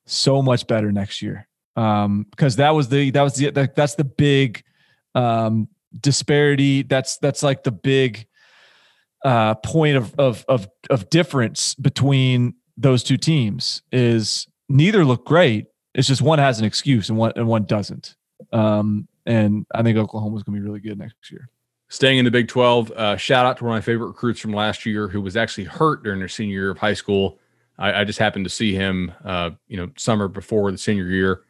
[0.07, 1.49] so much better next year.
[1.77, 4.63] Um, because that was the that was the that's the big
[5.15, 6.83] um disparity.
[6.83, 8.27] That's that's like the big
[9.25, 15.67] uh point of of of of difference between those two teams is neither look great.
[15.95, 18.17] It's just one has an excuse and one and one doesn't.
[18.53, 21.49] Um, and I think Oklahoma's going to be really good next year.
[21.89, 24.53] Staying in the Big 12, uh, shout out to one of my favorite recruits from
[24.53, 27.39] last year who was actually hurt during their senior year of high school.
[27.79, 31.43] I, I just happened to see him, uh, you know, summer before the senior year.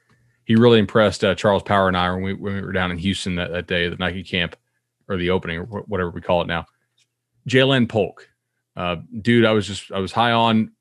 [0.44, 2.98] He really impressed uh, Charles Power and I when we, when we were down in
[2.98, 4.56] Houston that, that day, the Nike camp
[5.08, 6.66] or the opening or whatever we call it now.
[7.48, 8.28] Jalen Polk,
[8.76, 10.72] uh, dude, I was just I was high on.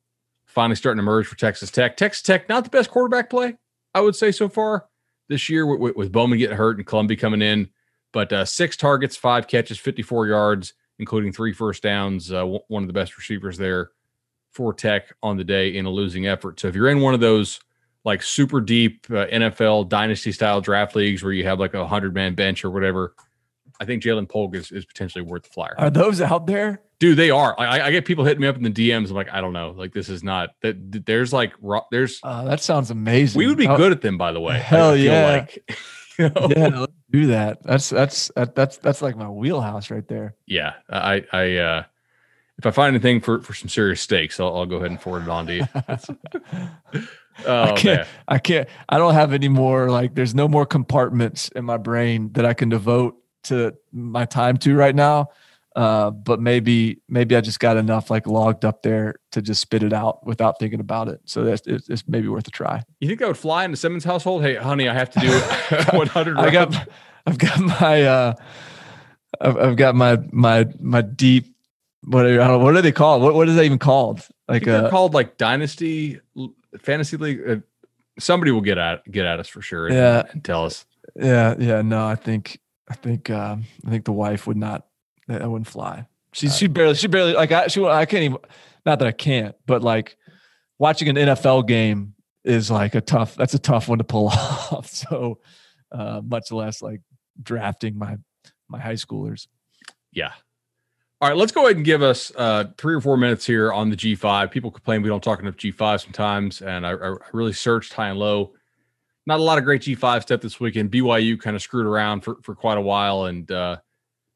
[0.45, 1.97] Finally starting to emerge for Texas Tech.
[1.97, 3.55] Texas Tech, not the best quarterback play,
[3.93, 4.85] I would say so far
[5.27, 7.69] this year with, with Bowman getting hurt and Colombi coming in,
[8.13, 12.31] but uh, six targets, five catches, 54 yards, including three first downs.
[12.31, 13.91] Uh, one of the best receivers there
[14.55, 16.59] for Tech on the day in a losing effort.
[16.59, 17.59] So if you're in one of those
[18.05, 22.13] like super deep uh, NFL dynasty style draft leagues where you have like a hundred
[22.13, 23.15] man bench or whatever,
[23.81, 25.75] I think Jalen Polk is, is potentially worth the flyer.
[25.77, 26.81] Are those out there?
[26.99, 27.59] Dude, they are.
[27.59, 29.09] I, I get people hitting me up in the DMs.
[29.09, 29.71] I'm like, I don't know.
[29.71, 31.05] Like, this is not that.
[31.05, 31.53] There's like,
[31.91, 32.21] there's.
[32.23, 33.37] Uh, that sounds amazing.
[33.37, 34.57] We would be oh, good at them, by the way.
[34.57, 35.29] Hell yeah.
[35.29, 35.77] Like,
[36.17, 36.47] you know?
[36.55, 37.63] Yeah, let's do that.
[37.63, 40.35] That's that's that's that's like my wheelhouse right there.
[40.45, 41.83] Yeah, I I uh
[42.57, 45.23] if I find anything for for some serious stakes, I'll, I'll go ahead and forward
[45.23, 45.67] it on to you.
[47.45, 47.99] oh, I can't.
[47.99, 48.07] Man.
[48.27, 48.69] I can't.
[48.87, 49.89] I don't have any more.
[49.89, 54.57] Like, there's no more compartments in my brain that I can devote to my time
[54.57, 55.29] to right now.
[55.75, 59.83] Uh, but maybe maybe I just got enough like logged up there to just spit
[59.83, 61.19] it out without thinking about it.
[61.25, 62.81] So that's it's, it's maybe worth a try.
[63.01, 64.41] You think I would fly into Simmons' household?
[64.41, 65.27] Hey, honey, I have to do
[65.97, 66.37] 100.
[66.37, 66.87] I got
[67.25, 68.33] I've got my uh,
[69.41, 71.54] I've, I've got my my my deep
[72.05, 73.21] what are, I don't know, what are they called?
[73.21, 74.27] What what is that even called?
[74.47, 76.19] Like they're uh, called like Dynasty
[76.79, 77.41] Fantasy League.
[77.47, 77.55] Uh,
[78.19, 79.87] somebody will get at get at us for sure.
[79.87, 80.85] And, yeah, and tell us.
[81.15, 81.81] Yeah, yeah.
[81.81, 84.85] No, I think I think uh, I think the wife would not.
[85.27, 86.07] That wouldn't fly.
[86.33, 88.37] She she barely she barely like I she I can't even.
[88.85, 90.15] Not that I can't, but like
[90.77, 93.35] watching an NFL game is like a tough.
[93.35, 94.27] That's a tough one to pull
[94.71, 94.89] off.
[94.89, 95.39] So
[95.91, 97.01] uh, much less like
[97.41, 98.17] drafting my
[98.67, 99.47] my high schoolers.
[100.11, 100.33] Yeah,
[101.25, 103.89] all right, let's go ahead and give us uh, three or four minutes here on
[103.89, 104.51] the G5.
[104.51, 108.19] People complain we don't talk enough G5 sometimes, and I, I really searched high and
[108.19, 108.53] low.
[109.25, 110.91] Not a lot of great G5 stuff this weekend.
[110.91, 113.77] BYU kind of screwed around for, for quite a while, and uh,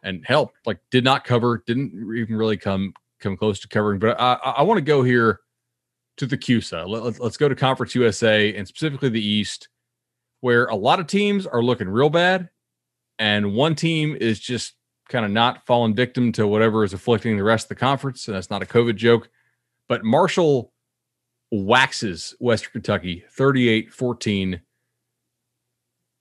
[0.02, 4.00] and help like did not cover, didn't even really come come close to covering.
[4.00, 5.42] But I, I, want to go here
[6.18, 6.90] to the CUSA.
[6.90, 9.70] Let, let's go to Conference USA and specifically the East,
[10.42, 12.50] where a lot of teams are looking real bad,
[13.20, 14.74] and one team is just
[15.10, 18.28] kind of not fallen victim to whatever is afflicting the rest of the conference.
[18.28, 19.30] And that's not a COVID joke.
[19.88, 20.72] But Marshall
[21.52, 24.62] waxes Western Kentucky 38 14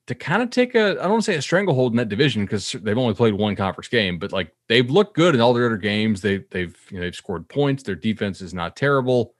[0.06, 2.46] to kind of take a, I don't want to say a stranglehold in that division
[2.46, 5.66] because they've only played one conference game, but like they've looked good in all their
[5.66, 6.22] other games.
[6.22, 7.82] They, they've, you know, they've scored points.
[7.82, 9.34] Their defense is not terrible.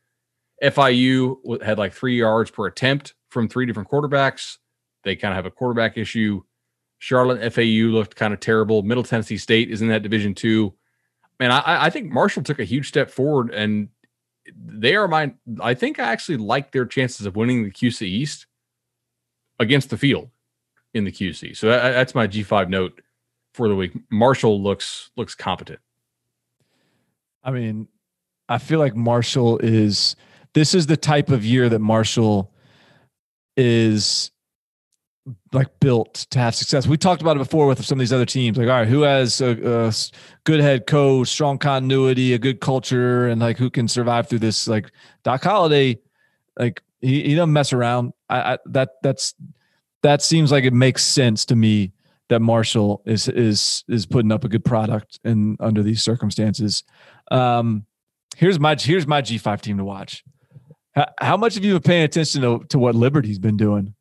[0.63, 4.59] FIU had like three yards per attempt from three different quarterbacks.
[5.05, 6.43] They kind of have a quarterback issue.
[6.99, 8.83] Charlotte FAU looked kind of terrible.
[8.83, 10.75] Middle Tennessee State is in that division too.
[11.39, 13.89] Man, I, I think Marshall took a huge step forward, and
[14.57, 15.33] they are my.
[15.61, 18.47] I think I actually like their chances of winning the CUSA East
[19.61, 20.31] against the field
[20.95, 21.57] in the QC.
[21.57, 23.01] So that, that's my G5 note
[23.55, 23.93] for the week.
[24.11, 25.81] Marshall looks looks competent.
[27.45, 27.89] I mean,
[28.49, 30.17] I feel like Marshall is.
[30.55, 32.53] This is the type of year that Marshall
[33.57, 34.31] is
[35.53, 36.87] like built to have success.
[36.87, 38.59] We talked about it before with some of these other teams.
[38.59, 39.93] Like, all right, who has a, a,
[40.45, 44.69] good head coach, strong continuity, a good culture, and like who can survive through this?
[44.69, 44.91] Like
[45.25, 45.99] Doc Holliday,
[46.59, 48.13] like he, he doesn't mess around.
[48.29, 49.35] I, I that that's
[50.03, 51.93] that seems like it makes sense to me
[52.29, 56.85] that Marshall is is is putting up a good product and under these circumstances.
[57.31, 57.87] Um,
[58.37, 60.25] here's my here's my G5 team to watch.
[60.93, 63.95] How, how much have you been paying attention to, to what Liberty's been doing?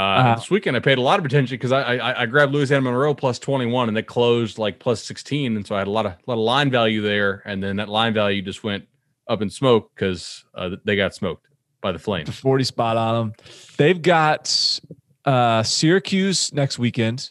[0.00, 2.52] Uh, uh, this weekend, I paid a lot of attention because I, I, I grabbed
[2.52, 5.88] Louisiana Monroe plus twenty one, and they closed like plus sixteen, and so I had
[5.88, 8.86] a lot of lot of line value there, and then that line value just went
[9.28, 11.46] up in smoke because uh, they got smoked
[11.82, 12.26] by the Flames.
[12.26, 13.34] The forty spot on them.
[13.76, 14.80] They've got
[15.24, 17.30] uh, Syracuse next weekend.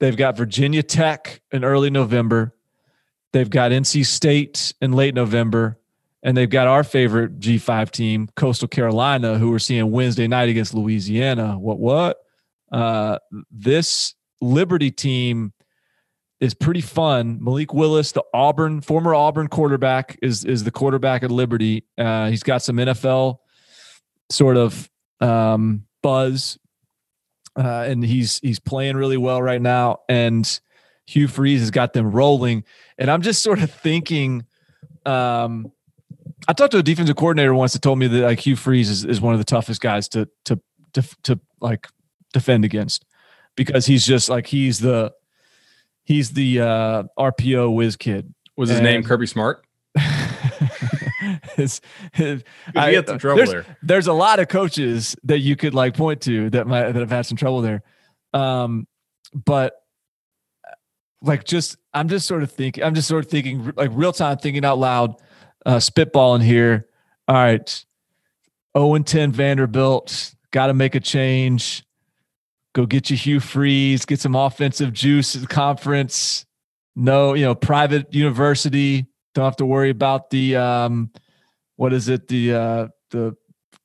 [0.00, 2.56] They've got Virginia Tech in early November.
[3.32, 5.78] They've got NC State in late November.
[6.22, 10.72] And they've got our favorite G5 team, Coastal Carolina, who we're seeing Wednesday night against
[10.72, 11.58] Louisiana.
[11.58, 12.18] What, what?
[12.70, 13.18] Uh,
[13.50, 15.52] this Liberty team
[16.40, 17.38] is pretty fun.
[17.42, 21.84] Malik Willis, the Auburn, former Auburn quarterback, is, is the quarterback at Liberty.
[21.98, 23.38] Uh, he's got some NFL
[24.30, 26.58] sort of um, buzz,
[27.56, 29.98] uh, and he's he's playing really well right now.
[30.08, 30.60] And
[31.06, 32.64] Hugh Freeze has got them rolling.
[32.98, 34.44] And I'm just sort of thinking,
[35.04, 35.72] um,
[36.48, 39.04] I talked to a defensive coordinator once that told me that like Hugh Freeze is,
[39.04, 40.60] is one of the toughest guys to to
[40.94, 41.88] to to like
[42.32, 43.04] defend against
[43.56, 45.12] because he's just like he's the
[46.04, 48.34] he's the uh, RPO whiz kid.
[48.56, 49.64] Was his and, name Kirby Smart?
[51.56, 51.80] his,
[52.12, 52.42] his,
[52.74, 53.76] I, had some trouble there's, there.
[53.82, 57.10] There's a lot of coaches that you could like point to that might that have
[57.10, 57.82] had some trouble there.
[58.34, 58.86] Um,
[59.32, 59.74] but
[61.22, 64.38] like just I'm just sort of thinking I'm just sort of thinking like real time
[64.38, 65.16] thinking out loud
[65.66, 66.88] uh, spitballing here.
[67.28, 67.84] All right.
[68.76, 70.34] 0 and 10 Vanderbilt.
[70.50, 71.84] Got to make a change.
[72.74, 76.46] Go get you Hugh Freeze, get some offensive juice at the conference.
[76.96, 79.06] No, you know, private university.
[79.34, 81.10] Don't have to worry about the um,
[81.76, 82.28] what is it?
[82.28, 83.36] The uh, the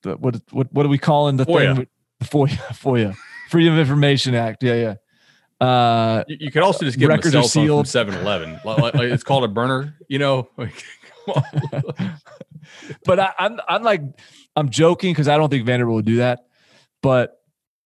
[0.04, 1.76] the what what what are we calling the FOIA.
[1.76, 1.88] thing?
[2.24, 3.16] FOIA, FOIA,
[3.50, 4.64] Freedom of Information Act.
[4.64, 4.74] Yeah,
[5.60, 5.66] yeah.
[5.66, 7.86] Uh, You, you could also just them a cell phone from sealed.
[7.86, 8.60] 7-Eleven.
[8.64, 10.50] Like, like- it's called a burner, you know.
[10.58, 10.97] Like, come on.
[13.06, 14.02] but I, I'm I'm like
[14.56, 16.40] I'm joking because I don't think Vanderbilt would do that.
[17.02, 17.40] But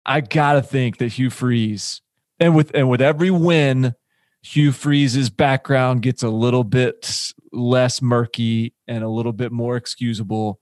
[0.05, 2.01] I gotta think that Hugh Freeze
[2.39, 3.95] and with and with every win,
[4.41, 10.59] Hugh Freeze's background gets a little bit less murky and a little bit more excusable.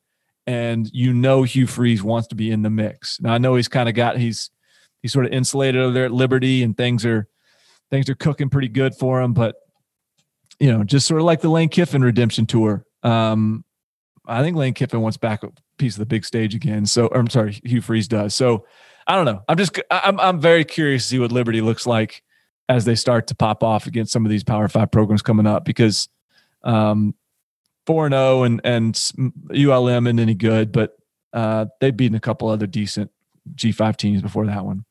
[0.48, 3.20] And you know Hugh Freeze wants to be in the mix.
[3.22, 4.50] Now I know he's kind of got he's
[5.02, 7.28] he's sort of insulated over there at Liberty and things are
[7.90, 9.56] things are cooking pretty good for him, but
[10.62, 12.86] you know, just sort of like the Lane Kiffin redemption tour.
[13.02, 13.66] Um,
[14.28, 16.86] I think Lane Kiffin wants back a piece of the big stage again.
[16.86, 18.36] So, I'm sorry, Hugh Freeze does.
[18.36, 18.66] So,
[19.08, 19.42] I don't know.
[19.50, 22.22] I'm just I'm I'm very curious to see what Liberty looks like
[22.70, 25.66] as they start to pop off against some of these Power Five programs coming up
[25.66, 26.08] because
[26.64, 27.16] um,
[27.88, 28.96] four and zero and and
[29.50, 30.96] ULM isn't any good, but
[31.34, 33.10] uh, they've beaten a couple other decent
[33.56, 34.86] G5 teams before that one.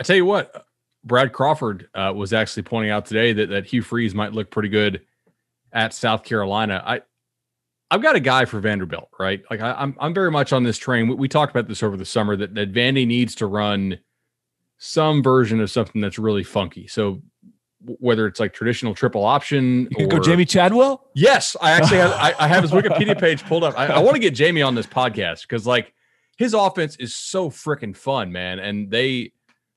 [0.00, 0.65] I tell you what,
[1.06, 4.68] Brad Crawford uh, was actually pointing out today that that Hugh Freeze might look pretty
[4.68, 5.02] good
[5.72, 6.82] at South Carolina.
[6.84, 7.02] I
[7.90, 9.42] I've got a guy for Vanderbilt, right?
[9.48, 11.08] Like I, I'm I'm very much on this train.
[11.08, 14.00] We, we talked about this over the summer that that Vandy needs to run
[14.78, 16.88] some version of something that's really funky.
[16.88, 17.22] So
[17.84, 21.08] whether it's like traditional triple option, You could go Jamey Chadwell.
[21.14, 22.10] Yes, I actually have.
[22.12, 23.78] I, I have his Wikipedia page pulled up.
[23.78, 25.92] I, I want to get Jamie on this podcast because like
[26.36, 28.58] his offense is so freaking fun, man.
[28.58, 29.32] And they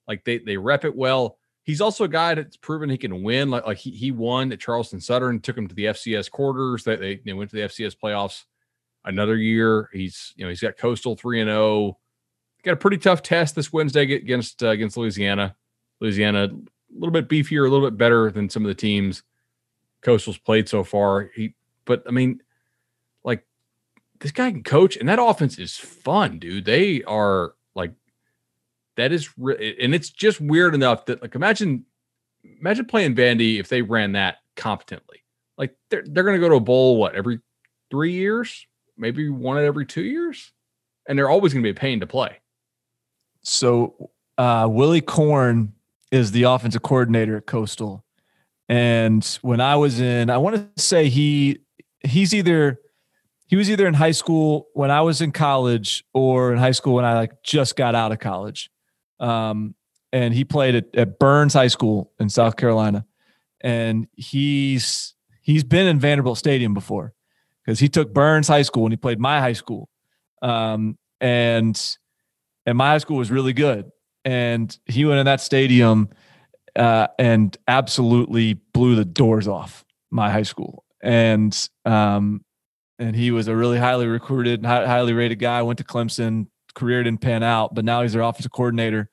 [0.09, 1.37] like they they rep it well.
[1.63, 3.49] He's also a guy that's proven he can win.
[3.49, 6.83] Like like he he won at Charleston Southern, took him to the FCS quarters.
[6.83, 8.43] They they, they went to the FCS playoffs
[9.05, 9.89] another year.
[9.93, 11.97] He's you know he's got Coastal three and zero.
[12.63, 15.55] Got a pretty tough test this Wednesday against uh, against Louisiana.
[16.01, 19.23] Louisiana a little bit beefier, a little bit better than some of the teams
[20.01, 21.29] Coastal's played so far.
[21.35, 21.53] He,
[21.85, 22.41] but I mean,
[23.23, 23.45] like
[24.19, 26.65] this guy can coach, and that offense is fun, dude.
[26.65, 27.53] They are
[28.99, 31.85] that is, re- and it's just weird enough that like imagine,
[32.59, 35.23] imagine playing Vandy if they ran that competently.
[35.57, 37.39] Like they're they're gonna go to a bowl what every
[37.91, 38.65] three years,
[38.97, 40.51] maybe one at every two years,
[41.07, 42.37] and they're always gonna be a pain to play.
[43.41, 45.73] So uh, Willy Korn
[46.11, 48.05] is the offensive coordinator at Coastal,
[48.69, 51.59] and when I was in, I want to say he
[52.01, 52.79] he's either
[53.47, 56.93] he was either in high school when I was in college or in high school
[56.93, 58.69] when I like just got out of college.
[59.19, 59.75] Um,
[60.11, 63.05] and he played at, at Byrnes High School in South Carolina,
[63.61, 67.13] and he's he's been in Vanderbilt Stadium before
[67.63, 69.89] because he took Byrnes High School and he played my high school.
[70.41, 71.97] Um, and
[72.65, 73.91] and my high school was really good.
[74.25, 76.09] And he went in that stadium
[76.75, 80.83] uh, and absolutely blew the doors off my high school.
[81.01, 81.55] And
[81.85, 82.43] um,
[82.97, 85.61] and he was a really highly recruited, highly rated guy.
[85.61, 89.09] Went to Clemson, career didn't pan out, but now he's their offensive coordinator,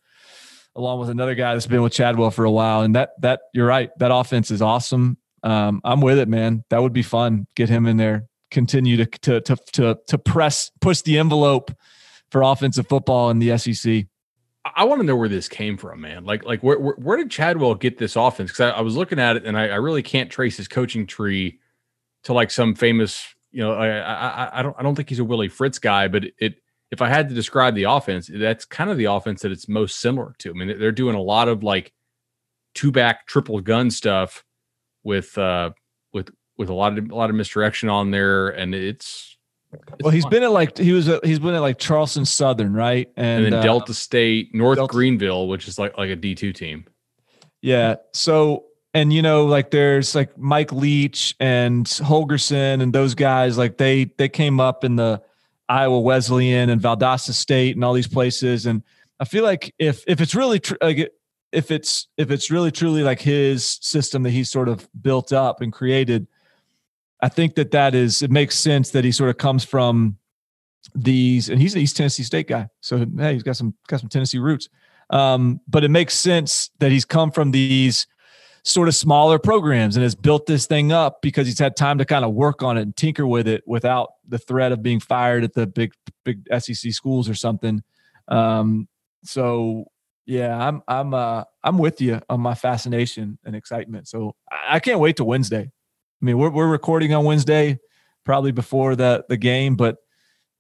[0.75, 2.83] along with another guy that's been with Chadwell for a while.
[2.83, 5.19] And that that you're right, that offense is awesome.
[5.43, 6.65] Um, I'm with it, man.
[6.71, 7.47] That would be fun.
[7.55, 8.29] Get him in there.
[8.51, 11.73] Continue to to to to, to press push the envelope
[12.31, 14.07] for offensive football in the SEC.
[14.75, 16.25] I want to know where this came from, man.
[16.25, 18.51] Like, like where where, where did Chadwell get this offense?
[18.51, 21.07] Because I, I was looking at it and I, I really can't trace his coaching
[21.07, 21.61] tree
[22.25, 23.25] to like some famous.
[23.53, 26.25] You know, I, I I don't I don't think he's a Willie Fritz guy, but
[26.39, 26.57] it.
[26.97, 30.01] If I had to describe the offense, that's kind of the offense that it's most
[30.01, 30.49] similar to.
[30.49, 31.93] I mean, they're doing a lot of like
[32.74, 34.43] two back triple gun stuff
[35.05, 35.73] with uh
[36.14, 39.36] with with a lot of a lot of misdirection on there, and it's
[40.01, 43.12] Well, he's been at like he was at, he's been at like Charleston Southern, right?
[43.18, 46.35] and, And, then uh, Delta State, North Delta- Greenville, which is like like a D
[46.35, 46.86] two team.
[47.60, 47.97] Yeah.
[48.14, 48.64] So,
[48.94, 54.05] and you know, like there's like Mike Leach and Holgorsen and those guys, like they
[54.16, 55.20] they came up in the
[55.68, 58.66] Iowa Wesleyan and Valdosta State and all these places.
[58.66, 58.82] And
[59.18, 61.12] I feel like if if it's really tr- like
[61.52, 65.60] if it's if it's really truly like his system that he's sort of built up
[65.60, 66.26] and created,
[67.20, 70.18] I think that that is it makes sense that he sort of comes from
[70.94, 72.68] these and he's an East Tennessee State guy.
[72.80, 74.68] So hey, he's got some got some Tennessee roots.
[75.10, 78.06] Um, but it makes sense that he's come from these
[78.66, 82.05] sort of smaller programs and has built this thing up because he's had time to
[82.05, 85.44] kind of work on it and tinker with it without the threat of being fired
[85.44, 85.93] at the big
[86.24, 87.82] big SEC schools or something.
[88.26, 88.88] Um,
[89.22, 89.86] so
[90.26, 94.09] yeah, I'm I'm uh I'm with you on my fascination and excitement.
[94.09, 95.70] So I, I can't wait to Wednesday.
[95.70, 97.78] I mean, we're we're recording on Wednesday,
[98.24, 99.98] probably before the the game, but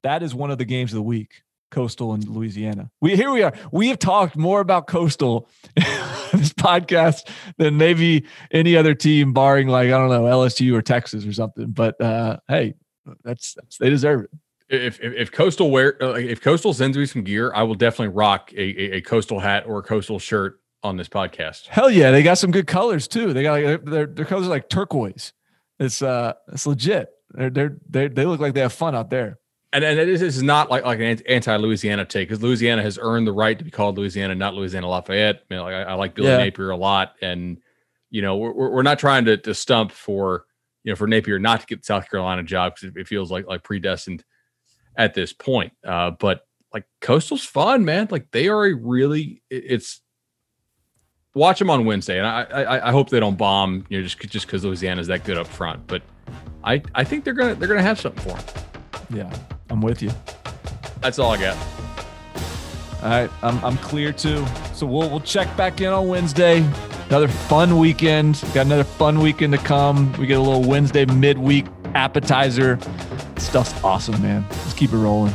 [0.04, 1.42] that is one of the games of the week.
[1.72, 2.92] Coastal and Louisiana.
[3.00, 3.52] We here we are.
[3.72, 5.48] We have talked more about Coastal
[6.36, 11.26] this podcast than maybe any other team, barring like I don't know LSU or Texas
[11.26, 11.70] or something.
[11.70, 12.74] But uh, hey,
[13.24, 14.30] That's, that's they deserve it.
[14.68, 18.14] If, if, if coastal wear uh, if coastal sends me some gear, I will definitely
[18.14, 21.66] rock a, a, a, coastal hat or a coastal shirt on this podcast.
[21.66, 23.32] Hell yeah, they got some good colors too.
[23.32, 25.32] They got like their their colors are like turquoise.
[25.78, 27.10] It's uh it's legit.
[27.30, 29.38] They're they're they they look like they have fun out there.
[29.72, 33.26] And and this is not like like an anti Louisiana take because Louisiana has earned
[33.26, 35.42] the right to be called Louisiana, not Louisiana Lafayette.
[35.50, 36.38] I mean, like I, I like Billy yeah.
[36.38, 37.58] Napier a lot, and
[38.10, 40.44] you know we're we're not trying to to stump for
[40.84, 43.46] you know for Napier not to get the South Carolina job because it feels like
[43.46, 44.24] like predestined
[44.96, 45.72] at this point.
[45.84, 48.08] Uh, but like Coastal's fun, man.
[48.10, 50.00] Like they are a really it's
[51.34, 53.84] watch them on Wednesday, and I, I I, hope they don't bomb.
[53.88, 55.86] You know, just just because Louisiana's that good up front.
[55.86, 56.02] But
[56.64, 58.64] I I think they're gonna they're gonna have something for them.
[59.10, 59.32] Yeah,
[59.70, 60.10] I'm with you.
[61.00, 61.56] That's all I got.
[63.02, 64.44] All right, I'm I'm clear too.
[64.74, 66.58] So we'll we'll check back in on Wednesday.
[67.08, 68.40] Another fun weekend.
[68.52, 70.12] Got another fun weekend to come.
[70.14, 72.78] We get a little Wednesday midweek appetizer.
[73.36, 74.44] Stuff's awesome, man.
[74.50, 75.34] Let's keep it rolling.